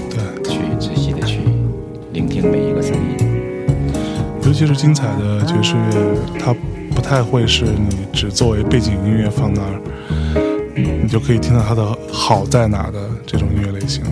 [0.09, 1.41] 对去仔细的去
[2.14, 3.16] 聆听每一个声音。
[4.43, 6.51] 尤其是精彩的爵士乐，它
[6.95, 9.80] 不太会是你只作为背景音乐放那儿。
[10.76, 11.86] 你就可以听到它的
[12.26, 14.09] 好在哪的这种音乐类型了。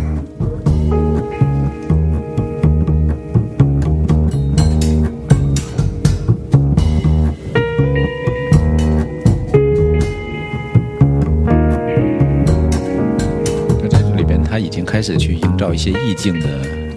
[13.82, 16.48] 那在这里边，他已经开始去营造一些意境的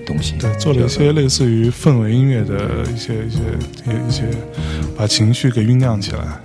[0.04, 3.38] 东西，对，做了一些类似于氛围音乐的一些一些
[3.86, 4.24] 一些一些，
[4.96, 6.43] 把情绪给酝酿起来。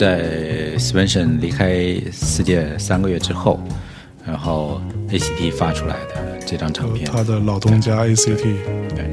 [0.00, 1.74] 在 Swenson 离开
[2.10, 3.60] 世界三个月之后，
[4.26, 4.80] 然后
[5.10, 7.04] ACT 发出来的这张唱片。
[7.04, 8.42] 他的老东家 ACT。
[8.94, 9.10] 对，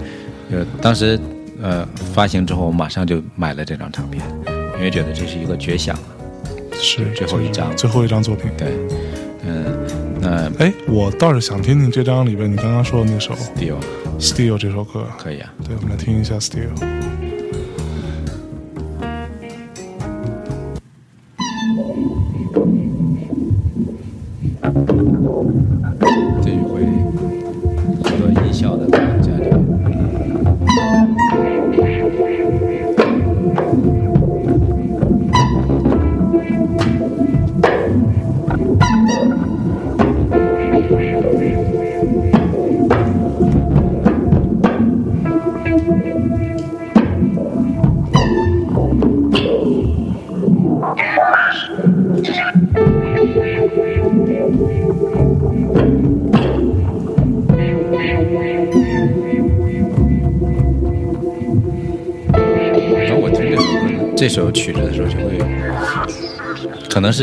[0.50, 1.20] 呃，当时
[1.62, 4.24] 呃发行之后，我马上就买了这张唱片，
[4.78, 6.00] 因为觉得这是一个绝响，
[6.72, 8.50] 是最后一张，最后一张作品。
[8.58, 8.70] 对，
[9.46, 9.66] 嗯，
[10.22, 13.76] 那哎，我倒是想听听这张里边你刚刚说的那首 Still
[14.22, 15.06] Still 这首歌。
[15.20, 17.27] 可以啊，对，我们来听一下 Still。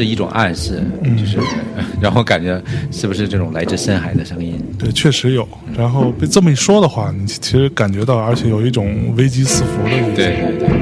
[0.05, 0.83] 是一种暗示，
[1.17, 1.39] 就是
[1.99, 4.63] 然后感觉是不是这种来自深海的声音？
[4.79, 5.49] 对，确实有。
[5.75, 10.15] 然后被这么一说的话，你其实感觉到，而且有一种危机四伏的意思。
[10.15, 10.74] 对对对。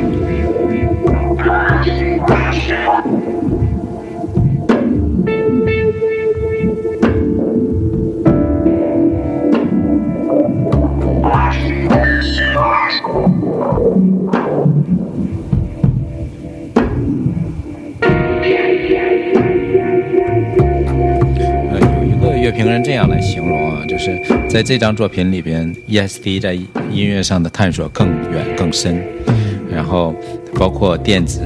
[22.53, 29.03] 评人这样来形容啊，就是在这张作品里边，E.S.D 在音乐上的探索更远更深，
[29.71, 30.15] 然后
[30.55, 31.41] 包括电子、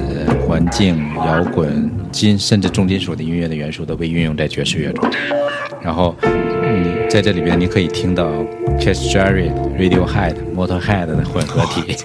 [0.46, 5.08] 环境、摇滚、金甚至重金属的音乐的元素都被运用在爵士乐中。
[5.82, 8.28] 然后，嗯，在这里边你可以听到
[8.78, 11.96] Keith Jarrett、Radiohead、Motorhead 的混合体。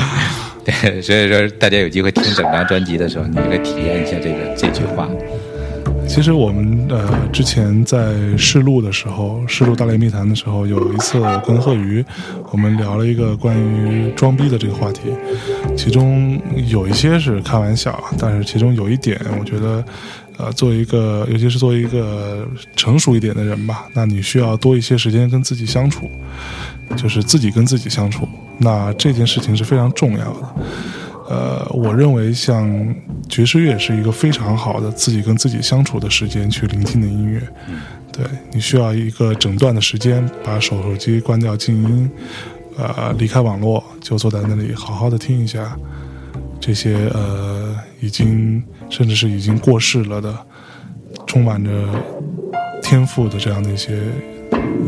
[0.64, 5.08] 对，所以说大家有机会听整张专辑的时候，你可以体验一下这个这句话。
[6.06, 12.04] 其实我们呃之前在试录的时候，试录《大内密谈》的时候，有一次我跟贺宇，
[12.52, 15.00] 我们聊了一个关于装逼的这个话题，
[15.76, 19.84] 其中有一些是开玩笑，但是其中有一点，我觉得，
[20.36, 22.46] 呃，作为一个，尤其是作为一个
[22.76, 26.08] 成熟一点的人吧，那你需要多一些时间跟自己相处，
[26.96, 28.28] 就是自己跟自己相处，
[28.58, 30.54] 那这件事情是非常重要的。
[31.28, 32.94] 呃，我认为像
[33.28, 37.40] 爵士乐是一个非常好的自己跟自己相处的时间去聆听的音乐。
[38.12, 42.10] 对你需要一个整段的时间，把手手机关掉静音，
[42.76, 45.76] 呃，离开网络，就坐在那里好好的听一下
[46.60, 50.32] 这些呃已经甚至是已经过世了的，
[51.26, 51.70] 充满着
[52.82, 53.98] 天赋的这样的一些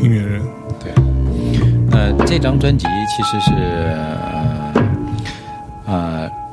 [0.00, 0.42] 音乐人。
[0.78, 0.92] 对，
[1.92, 3.52] 呃，这张专辑其实是。
[3.52, 4.55] 呃，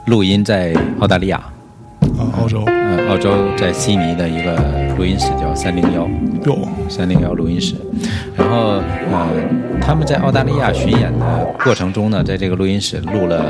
[0.05, 4.55] 录音在澳大利亚，啊，澳洲，呃，澳洲在悉尼的一个
[4.97, 6.07] 录音室叫三零幺，
[6.45, 6.59] 有，
[6.89, 7.75] 三零幺录音室。
[8.35, 8.81] 然后，
[9.11, 9.27] 呃，
[9.81, 13.45] 他们在澳大利亚巡演的过程中呢，在这个录音室录了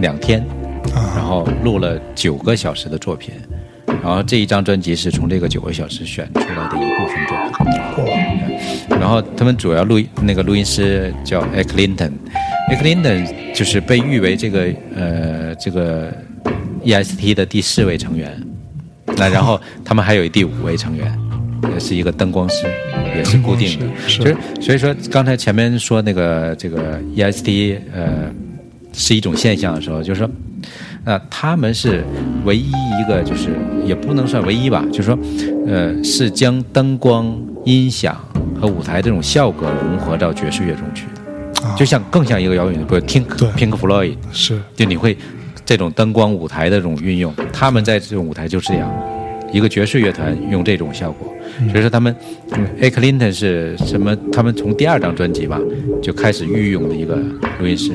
[0.00, 0.44] 两天，
[1.14, 3.34] 然后录了九个小时的作品。
[3.86, 8.96] 然后这一张专辑是从这个九个小时选出来的一部分作品。
[9.00, 12.12] 然后他们主要录那个录音师叫 e c l i n t o n
[12.72, 16.12] e c l i n t o n 就是被誉为这个呃这个
[16.82, 18.40] E.S.T 的第四位成员，
[19.16, 21.18] 那然后他们还有第五位成员，
[21.72, 22.66] 也是一个灯光师，
[23.16, 23.86] 也是固定的。
[24.06, 28.30] 其实所以说刚才前面说那个这个 E.S.T 呃
[28.92, 30.30] 是一种现象的时候，就是说，
[31.06, 32.02] 那他们是
[32.44, 33.50] 唯一一个，就是
[33.84, 35.18] 也不能算唯一吧，就是说，
[35.68, 37.32] 呃是将灯光、
[37.64, 38.16] 音响
[38.60, 41.06] 和舞台这种效果融合到爵士乐中去。
[41.76, 45.16] 就像更像一个摇滚乐，不是听 Pink Floyd 是，就你会
[45.64, 48.92] 这种灯光舞台的这种运用，他们在这种舞台就是这样，
[49.52, 51.32] 一个爵士乐团用这种效果，
[51.70, 52.14] 所以说他们
[52.80, 54.16] A Clinton 是什么？
[54.32, 55.60] 他们从第二张专辑吧
[56.02, 57.16] 就开始御用的一个
[57.60, 57.92] 录音师，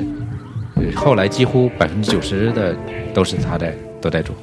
[0.96, 2.76] 后来几乎百分之九十的
[3.14, 4.36] 都是他在都在做。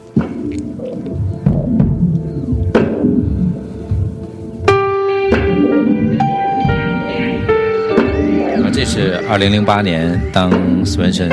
[8.71, 10.53] 这是二零零八年，当
[10.85, 11.29] 斯文森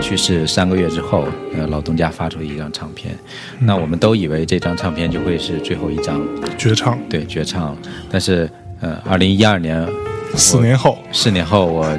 [0.00, 3.14] 去世三个月之后，呃，老东家发出一张唱片。
[3.58, 6.18] 那我们都以为这张唱片就会是最后一张
[6.56, 7.76] 绝唱，对，绝唱。
[8.10, 8.48] 但是，
[8.80, 9.86] 呃，二零一二年，
[10.34, 11.98] 四年后，四年后，我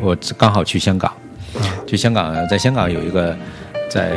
[0.00, 1.12] 我刚好去香港，
[1.90, 3.36] 去香港，在香港有一个，
[3.88, 4.12] 在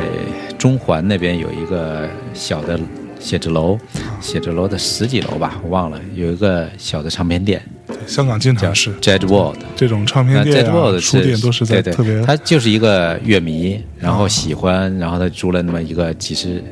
[0.56, 2.78] 中环那边有一个小的
[3.18, 3.76] 写字楼，
[4.20, 7.60] 写字楼的十几楼吧，我忘了，有一个小的唱片店。
[8.06, 8.94] 香港经常是。
[9.00, 12.22] Jet World 这种唱片店啊，书店都是在特别。
[12.22, 16.62] 他就是一个乐迷，然后喜欢，然后他租了那么一个几十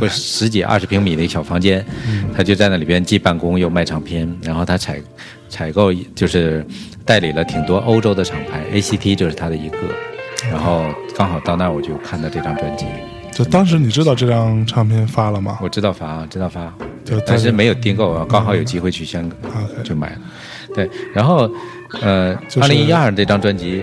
[0.00, 1.84] 或十几二十平米的一小房间，
[2.34, 4.98] 他就在那里边既办公又卖唱片，然后他采
[5.50, 6.64] 采购就是
[7.04, 9.76] 代理了挺多欧洲的厂牌，ACT 就是他的一个，
[10.50, 10.84] 然后
[11.16, 12.84] 刚好到那儿我就看到这张专辑。
[13.32, 15.56] 就当时你知道这张唱片发了吗？
[15.62, 16.72] 我知道发，知道发，
[17.24, 19.38] 但是没有订购，刚好有机会去香港
[19.84, 20.18] 就买了。
[20.74, 21.50] 对，然后，
[22.02, 23.82] 呃，二零一二这张专辑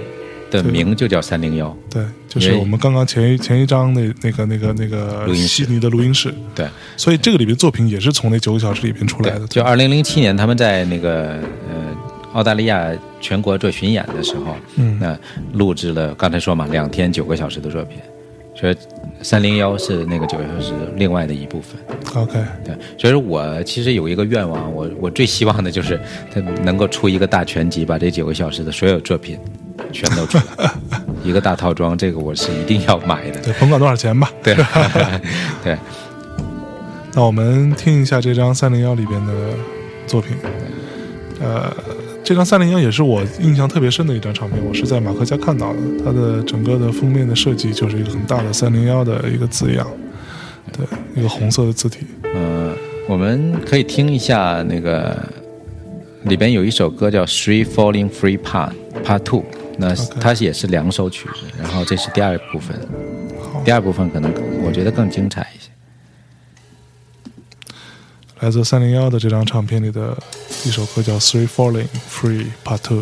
[0.52, 1.76] 的名就叫三零幺。
[1.90, 6.34] 对，就是我们刚刚前一前一张那那个那个那个悉尼的录音室。
[6.54, 9.48] 对，所以这个里面作品也是从那九个小时里边出来的。
[9.48, 11.40] 就二零零七年他们在那个
[11.70, 11.97] 呃
[12.38, 15.18] 澳大利亚全国做巡演的时候，嗯，那
[15.54, 17.98] 录制了刚才说嘛两天九个小时的作品，
[18.54, 18.78] 所以
[19.24, 21.82] 三零幺是那个九个小时另外的一部分。
[22.14, 26.00] OK，对，所以说我其实有一个愿望，我我最希望的就是
[26.32, 29.40] 他能够出一个大全集，把这九个小时的所有作品
[29.92, 30.72] 全都出来，
[31.24, 33.42] 一个大套装，这个我是一定要买的。
[33.42, 34.32] 对，甭管多少钱吧。
[34.44, 34.56] 对，
[35.66, 35.76] 对，
[37.16, 39.34] 那我们听一下这张三零幺里边的
[40.06, 40.38] 作品。
[41.40, 41.72] 呃，
[42.28, 45.80] 这张三零幺也是我印象特别深的一张唱片，我是在马克家看到的。
[46.04, 49.88] 它的整个的封面的设计就是一个很大的三零幺的一个字样，
[50.74, 52.00] 对，一个红色的字体。
[52.36, 52.76] 嗯、
[53.08, 55.18] 我们可以听一下那个
[56.24, 58.74] 里边有一首歌叫《Three Falling Free Part
[59.06, 59.40] Part Two》，
[59.78, 62.78] 那它也是两首曲子，然后这是第二部分，
[63.64, 64.30] 第二部分可能
[64.66, 65.70] 我觉得更精彩一些。
[68.40, 70.16] 来自三零幺的这张唱片里的
[70.66, 73.02] 一首歌叫《Three Falling Free Part Two》。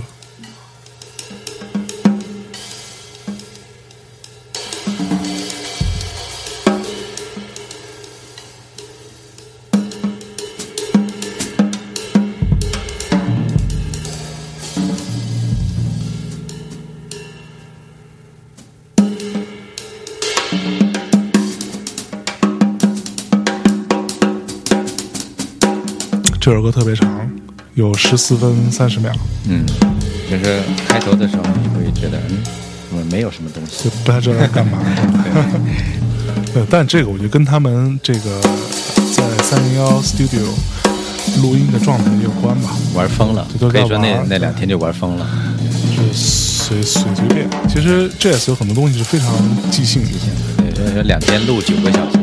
[26.45, 27.27] 这首歌特别长，
[27.73, 29.11] 有十四分三十秒，
[29.49, 29.65] 嗯，
[30.29, 32.37] 就是开头的时候你会觉得嗯，
[32.87, 33.89] 怎么没有什么东西就？
[34.05, 34.77] 不太知道在干嘛。
[36.53, 38.39] 呃，但这个我觉得跟他们这个
[39.11, 40.45] 在三零幺 Studio
[41.41, 45.27] 录音的状态也有关吧，玩疯了这都，在可以说那那两天就玩疯了。
[45.97, 47.49] 就是随随随便。
[47.67, 49.33] 其实 Jazz 有很多东西是非常
[49.71, 50.09] 即兴的，
[50.75, 52.14] 对，两天录九个小时，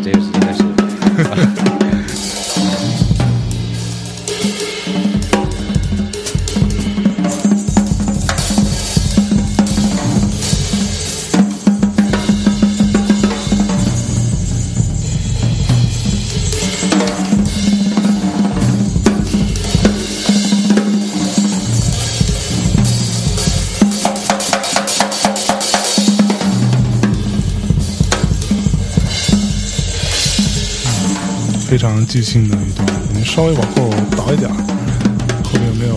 [31.93, 32.87] 常即兴的一段。
[33.09, 35.97] 我们稍微往后倒一点，后面有没有？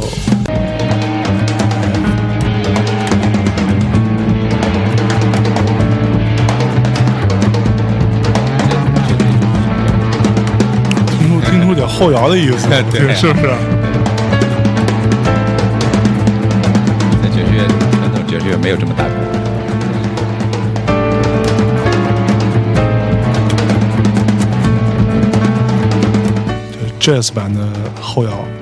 [11.18, 13.95] 听出听出点后摇的意思， 对是不是？
[27.06, 27.72] Jazz 版的
[28.02, 28.55] 后摇。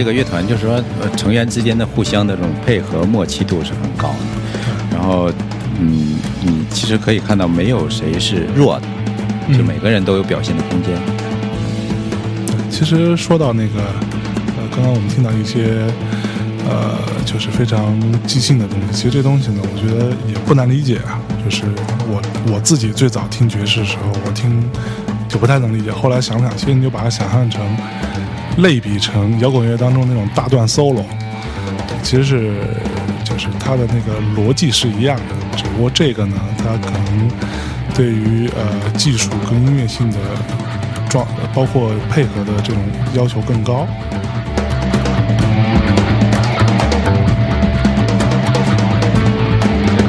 [0.00, 4.96] 这个乐团就是说，呃，成员之间的互相的这种配合默契度是很高的。
[4.96, 5.30] 然后，
[5.78, 8.86] 嗯，你其实可以看到，没有谁是弱的，
[9.54, 10.96] 就每个人都有表现的空间。
[12.70, 13.78] 其实说到那个，
[14.56, 15.84] 呃，刚刚我们听到一些，
[16.66, 16.96] 呃，
[17.26, 17.94] 就是非常
[18.26, 18.86] 即兴的东西。
[18.94, 21.20] 其实这东西呢，我觉得也不难理解啊。
[21.44, 21.64] 就是
[22.08, 24.64] 我我自己最早听爵士的时候，我听
[25.28, 25.90] 就不太能理解。
[25.92, 27.60] 后来想想，其实你就把它想象成
[28.62, 31.04] 类比成摇滚乐当中那种大段 solo，
[32.02, 32.54] 其实是
[33.24, 37.30] 就是它的那个逻辑是一样的，只不过这个呢，它可能
[37.94, 40.18] 对于呃技术跟音乐性的
[41.08, 42.82] 状，包括配合的这种
[43.14, 43.86] 要求更高。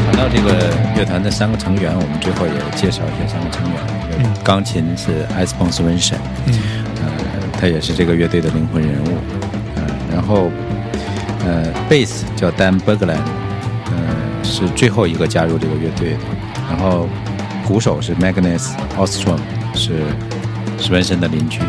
[0.05, 3.79] 谈到这个乐团的三个成员，我们最后也介绍一下三个成员。
[4.19, 6.80] 嗯钢琴是 e s p o n s v e n s e n 嗯呃，
[7.61, 9.09] 他也是这个乐队的灵魂人物。
[9.75, 10.49] 呃，然后
[11.45, 13.21] 呃，贝斯叫 Dan Bergland，
[13.85, 16.17] 呃，是最后一个加入这个乐队的。
[16.67, 17.07] 然后
[17.63, 19.38] 鼓手是 Magnus Ostrom，
[19.75, 19.99] 是
[20.79, 21.59] 史文森的邻居，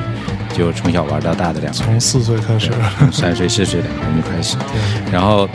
[0.57, 1.87] 就从小玩到大的两个人。
[1.89, 2.71] 从四岁开始，
[3.13, 4.57] 三岁四岁两个人就开始。
[5.13, 5.47] 然后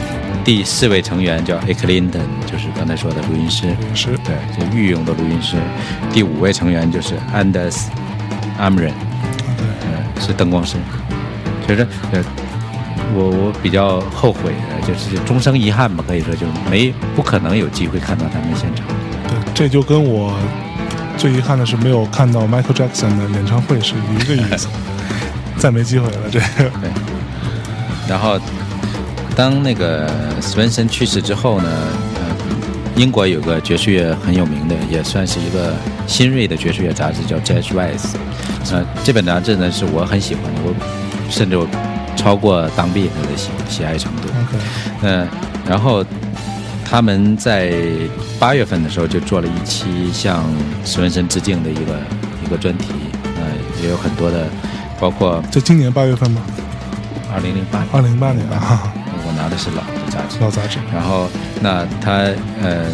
[0.45, 1.73] 第四位成员叫 A.
[1.73, 5.57] Clinton，就是刚才说的录音师，是对，就御用的录音师。
[6.13, 7.85] 第五位成员就是 Anders
[8.59, 9.06] Amren，呃，
[10.27, 10.75] 是灯光师。
[11.65, 12.23] 其实，呃，
[13.15, 18.85] 我我比较后悔的就是终生遗憾吧，可以说就没不可能有机会看到他们现场。
[19.27, 20.33] 对，这就跟我
[21.17, 24.67] 最遗憾的是没有看到 Michael Jackson 的演唱会，是一个意思。
[25.57, 26.45] 再没机会了，这个。
[26.79, 26.89] 对。
[28.07, 28.39] 然后，
[29.35, 30.07] 当那个
[30.39, 31.69] Swenson 去世之后呢，
[32.15, 32.21] 呃，
[32.95, 35.73] 英国有个爵士乐很有名的，也算是一个
[36.05, 37.97] 新锐的爵士乐杂志，叫《Jazz Rise》。
[38.71, 40.73] 呃，这本杂志呢是我很喜欢的，我
[41.29, 41.67] 甚至我
[42.15, 44.29] 超过当 beat 的喜喜爱程度。
[45.01, 45.27] 嗯，
[45.67, 46.03] 然后
[46.83, 47.73] 他们在
[48.39, 50.43] 八月份的时候就做了一期向
[50.83, 51.99] 史文森致敬的一个
[52.45, 52.87] 一个专题，
[53.23, 53.43] 呃，
[53.81, 54.47] 也有很多的。
[54.99, 56.41] 包括在今年八月份吗？
[57.31, 57.89] 二零零八年。
[57.93, 58.91] 二零零八年啊，
[59.27, 60.39] 我拿的是老的杂志。
[60.39, 60.79] 老杂志。
[60.91, 61.29] 然后，
[61.61, 62.13] 那他
[62.63, 62.87] 呃，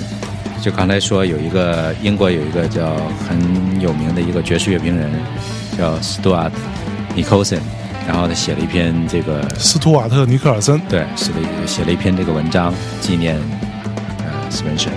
[0.63, 2.95] 就刚才说有一个英国有一个叫
[3.27, 5.11] 很有名的一个爵士乐评人，
[5.77, 6.55] 叫斯图瓦特·
[7.13, 7.59] 尼克尔森，
[8.07, 13.35] 然后他写了一篇这个斯图瓦特·尼克尔森，对，写了写了一篇这个文章纪念
[14.19, 14.89] 呃斯文森，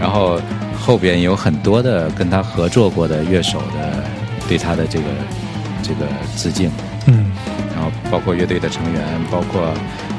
[0.00, 0.40] 然后
[0.76, 4.02] 后边有很多的跟他合作过的乐手的
[4.48, 5.04] 对他的这个。
[5.80, 6.06] 这个
[6.36, 6.70] 致敬，
[7.06, 7.30] 嗯，
[7.74, 9.72] 然后包括乐队的成员，包括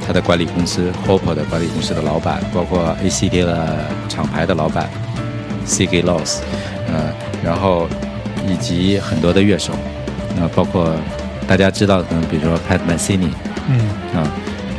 [0.10, 4.90] 他的管理公司 Hopper 的管理公司的老板，包括 ACD 的厂牌的老板
[5.65, 6.02] C.G.
[6.02, 6.40] Loss，
[6.88, 7.14] 呃，
[7.44, 7.88] 然后
[8.48, 9.72] 以及很多的乐手，
[10.36, 10.91] 那包括
[11.48, 13.30] 大家知道的，比如说 Pat Mancini，
[13.69, 13.80] 嗯，
[14.19, 14.27] 啊，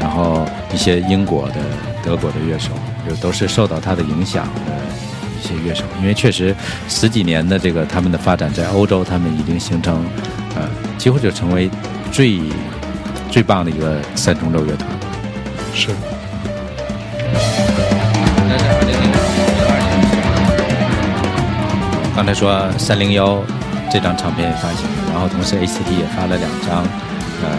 [0.01, 0.44] 然后
[0.74, 1.61] 一些英国的、
[2.02, 2.70] 德国的乐手，
[3.09, 4.73] 就都是受到他的影响的
[5.40, 6.52] 一些乐手，因为确实
[6.89, 10.05] 十几年的这个他们的发展，在欧洲他们已经形成。
[10.57, 11.70] 呃，几乎就成为
[12.11, 12.40] 最
[13.31, 14.89] 最棒的一个三重奏乐团。
[15.74, 15.88] 是。
[22.14, 23.38] 刚才说三零幺
[23.90, 26.82] 这张唱片也发行，然后同时 ACT 也发了两张，
[27.42, 27.51] 呃，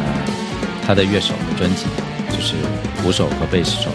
[0.86, 1.86] 他的乐手的专辑，
[2.30, 2.56] 就是
[3.02, 3.90] 鼓手和贝斯手。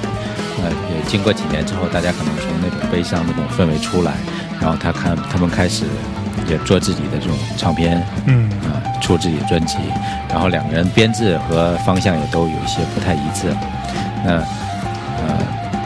[0.65, 4.15] 呃，也经过几年之后，大家可能从那种悲伤那种氛围出来，
[4.61, 5.85] 然后他看他们开始。
[6.49, 9.79] 也做自己的这种唱片，嗯啊，出自己的专辑，
[10.29, 13.49] 然后两个人编制和方向也都有一些不太一致。
[14.27, 14.33] 那
[15.19, 15.39] 呃，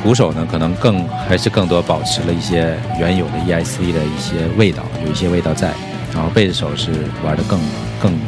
[0.03, 5.73] 鼓手呢，可能更还是更多保持了一些原有的 EIC 的一些味道，有一些味道在。
[6.15, 6.91] 然后贝斯手是
[7.23, 7.61] 玩的更
[8.03, 8.19] 更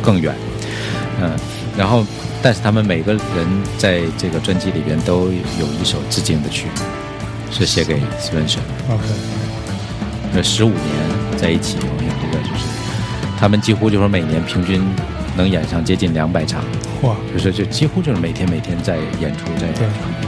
[0.00, 0.34] 更远，
[1.20, 1.30] 嗯，
[1.76, 2.06] 然后
[2.40, 3.20] 但是他们每个人
[3.76, 6.68] 在这个专辑里边都有一首致敬的曲，
[7.50, 8.60] 是写给 Spencer。
[8.88, 9.04] OK，
[10.32, 11.26] 那十五年。
[11.36, 12.64] 在一起，我想这个就是，
[13.38, 14.82] 他们几乎就是每年平均
[15.36, 16.64] 能演上接近两百场，
[17.02, 20.25] 哇，就是就几乎就是每天每天在演出在。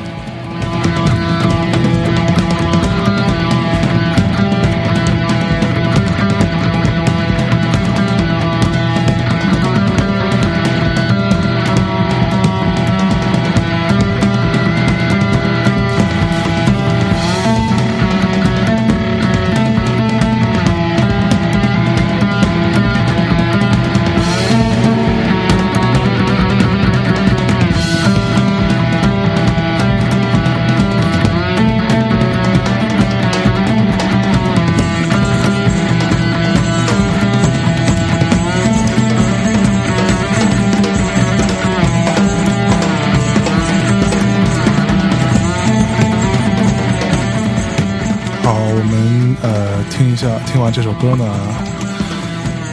[49.91, 51.25] 听一下，听完这首歌呢，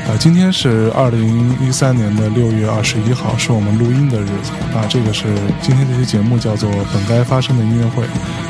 [0.07, 4.51] 呃，今天是二零一三年的六月二十一号，是我们录音的日子。
[4.73, 5.25] 那这个是
[5.61, 8.03] 今天这期节目叫做《本该发生的音乐会》，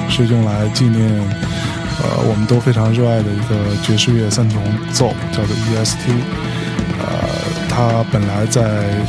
[0.09, 4.61] 是用来纪念呃我们都非常热爱的一个爵士乐三重
[4.91, 6.11] 奏，叫做 EST。
[6.99, 7.07] 呃，
[7.69, 8.61] 它本来在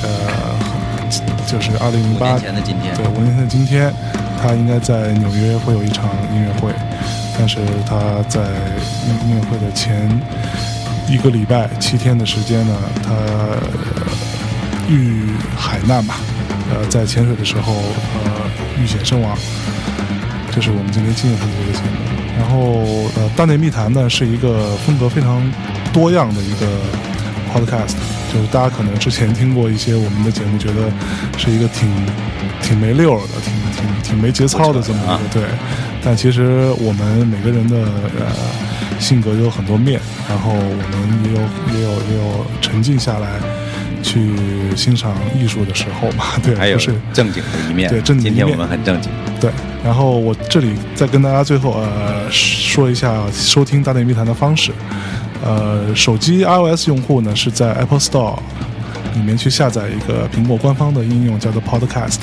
[0.03, 0.09] 呃
[1.47, 3.93] 就是二零零八年的今天，对五年前的今天，
[4.41, 6.71] 它应该在纽约会有一场音乐会。
[7.39, 8.41] 但是他在
[9.25, 10.09] 音乐会的前
[11.09, 13.13] 一个礼拜七天的时间呢，他
[14.89, 15.27] 遇
[15.57, 16.17] 海难吧，
[16.73, 18.31] 呃，在潜水的时候呃
[18.81, 19.37] 遇险身亡。
[20.51, 21.97] 这是我们今天纪念他的一个节目。
[22.39, 22.83] 然后
[23.17, 25.43] 呃，大内密谈呢是一个风格非常
[25.93, 26.67] 多样的一个
[27.53, 27.95] podcast，
[28.33, 30.91] 就是大家可能之前听过一些我们的节目，觉得
[31.39, 31.89] 是一个挺
[32.63, 35.43] 挺没溜的、挺挺挺没节操的这么一个对。
[36.09, 37.77] 但其实我们每个人的
[38.17, 41.41] 呃性格有很多面，然后我们也有
[41.75, 43.41] 也有也有沉静下来
[44.05, 44.31] 去
[44.77, 48.47] 欣赏艺术的时候嘛， 对，还有是正经的一面，对，正经一面。
[48.47, 49.11] 今天我们很正经，
[49.41, 49.51] 对。
[49.85, 54.71] 然后我这里再跟大家最后呃说一下收听大内密谈的方式，
[55.45, 58.39] 呃，手机 iOS 用户呢是在 Apple Store
[59.17, 62.19] 里面去下载一个苹果官方的应用，叫做 Podcast。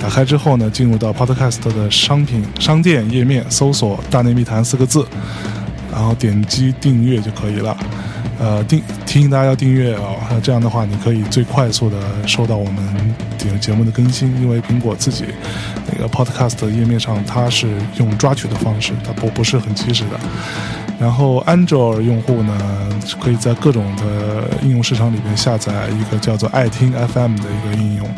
[0.00, 5.04] 打开之后呢，进入到 Podcast 的商品商店页面，搜索“大内密谈”四个字，
[5.92, 7.76] 然后点击订阅就可以了。
[8.38, 11.96] 呃，订提醒大家要订阅哦，这样的话你可以最快速的
[12.26, 15.24] 收到我们节节目的更新，因为苹果自己
[15.92, 17.66] 那个 Podcast 页面上它是
[17.96, 20.20] 用抓取的方式，它不不是很及时的。
[21.00, 22.56] 然后安卓用户呢，
[23.20, 28.08] 可以在各种的应用市场里边下载一个叫做爱听 FM 的一个应用，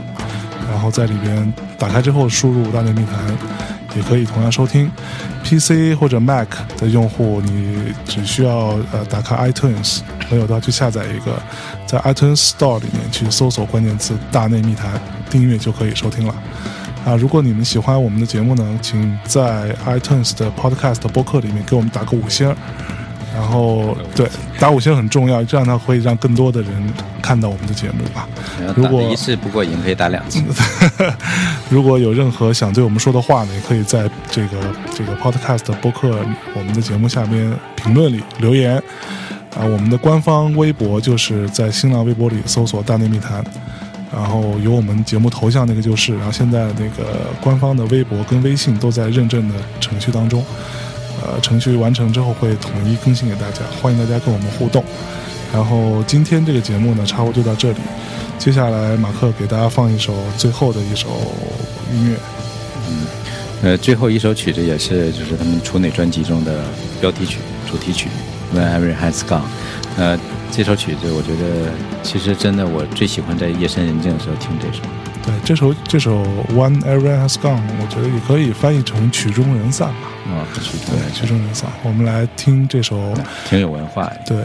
[0.80, 3.18] 然后在里边打开之后输入大内密谈。
[3.96, 4.88] 也可以同样收听
[5.42, 6.48] ，PC 或者 Mac
[6.78, 9.98] 的用户，你只需要呃打开 iTunes，
[10.30, 11.42] 没有的话去下载一个，
[11.88, 14.92] 在 iTunes Store 里面去搜索关键词“大内密谈”，
[15.28, 16.32] 订阅就可以收听了。
[17.04, 22.54] 啊，如果你们喜欢我们的节目呢，请在 iTunes 的 Podcast 播客里面给我们打个五星。
[23.32, 24.28] 然后，对
[24.58, 26.70] 打五星很重要，这样呢会让更多的人
[27.22, 28.28] 看到我们的节目吧。
[28.74, 30.42] 如果一次不过瘾，可以打两次。
[31.70, 34.56] 如果有任何想对我们说的话呢，也可以在这个
[34.92, 36.18] 这个 Podcast 播客
[36.56, 38.82] 我们的节目下面评论里留言。
[39.56, 43.44] 啊，我们的官方微博就是在新浪微博里搜索“大内密谈”，
[44.12, 46.16] 然后有我们节目头像那个就是。
[46.16, 50.44] 然后现在那个官方的微博跟微信都在认证的程序当中。
[51.22, 54.84] 呃，程序完成之后会统一更新给大家，欢迎大家跟我们互动。
[55.52, 57.78] 然后今天这个节目呢，差不多就到这里。
[58.38, 61.08] 接下来马克给大家放一首最后的一首
[61.92, 62.16] 音乐。
[62.88, 63.06] 嗯，
[63.62, 66.62] 呃，最后一首曲子也是就是他们处女专辑中的
[67.00, 67.38] 标题曲、
[67.70, 68.08] 主题曲
[68.56, 69.40] 《When Every Has Gone》。
[69.98, 70.18] 呃，
[70.50, 71.72] 这首曲子我觉得
[72.02, 74.82] 其实真的我最喜欢在夜深人静的时候听这首。
[75.50, 76.22] 对，这首这首
[76.54, 80.08] 《When Every Has Gone》，我觉得也可以翻译成曲终人散吧。
[80.28, 81.68] 啊，对，曲终人散。
[81.82, 83.12] 我们来听这首，
[83.48, 84.08] 挺有文化。
[84.24, 84.44] 对，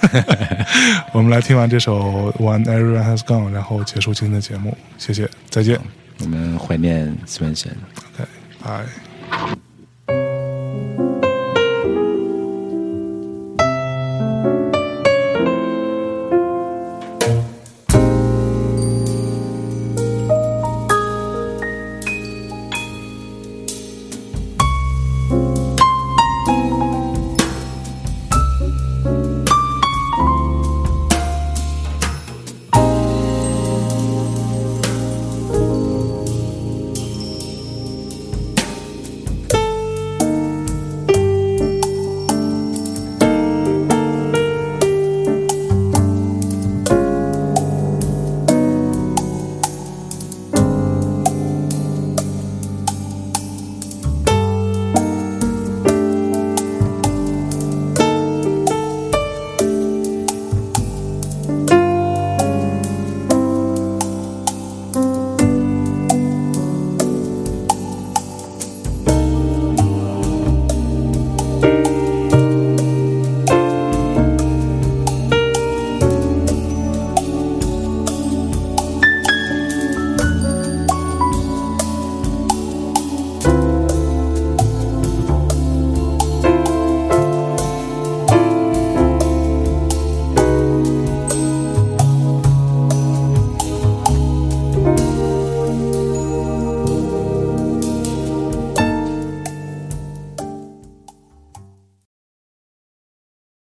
[1.12, 4.74] 我们来听完这首《One Everyone Has Gone》，然后结束今天的节目。
[4.96, 5.78] 谢谢，再见。
[6.20, 7.68] 我们怀念 Spencer。
[8.16, 8.24] OK，
[8.64, 9.13] 拜。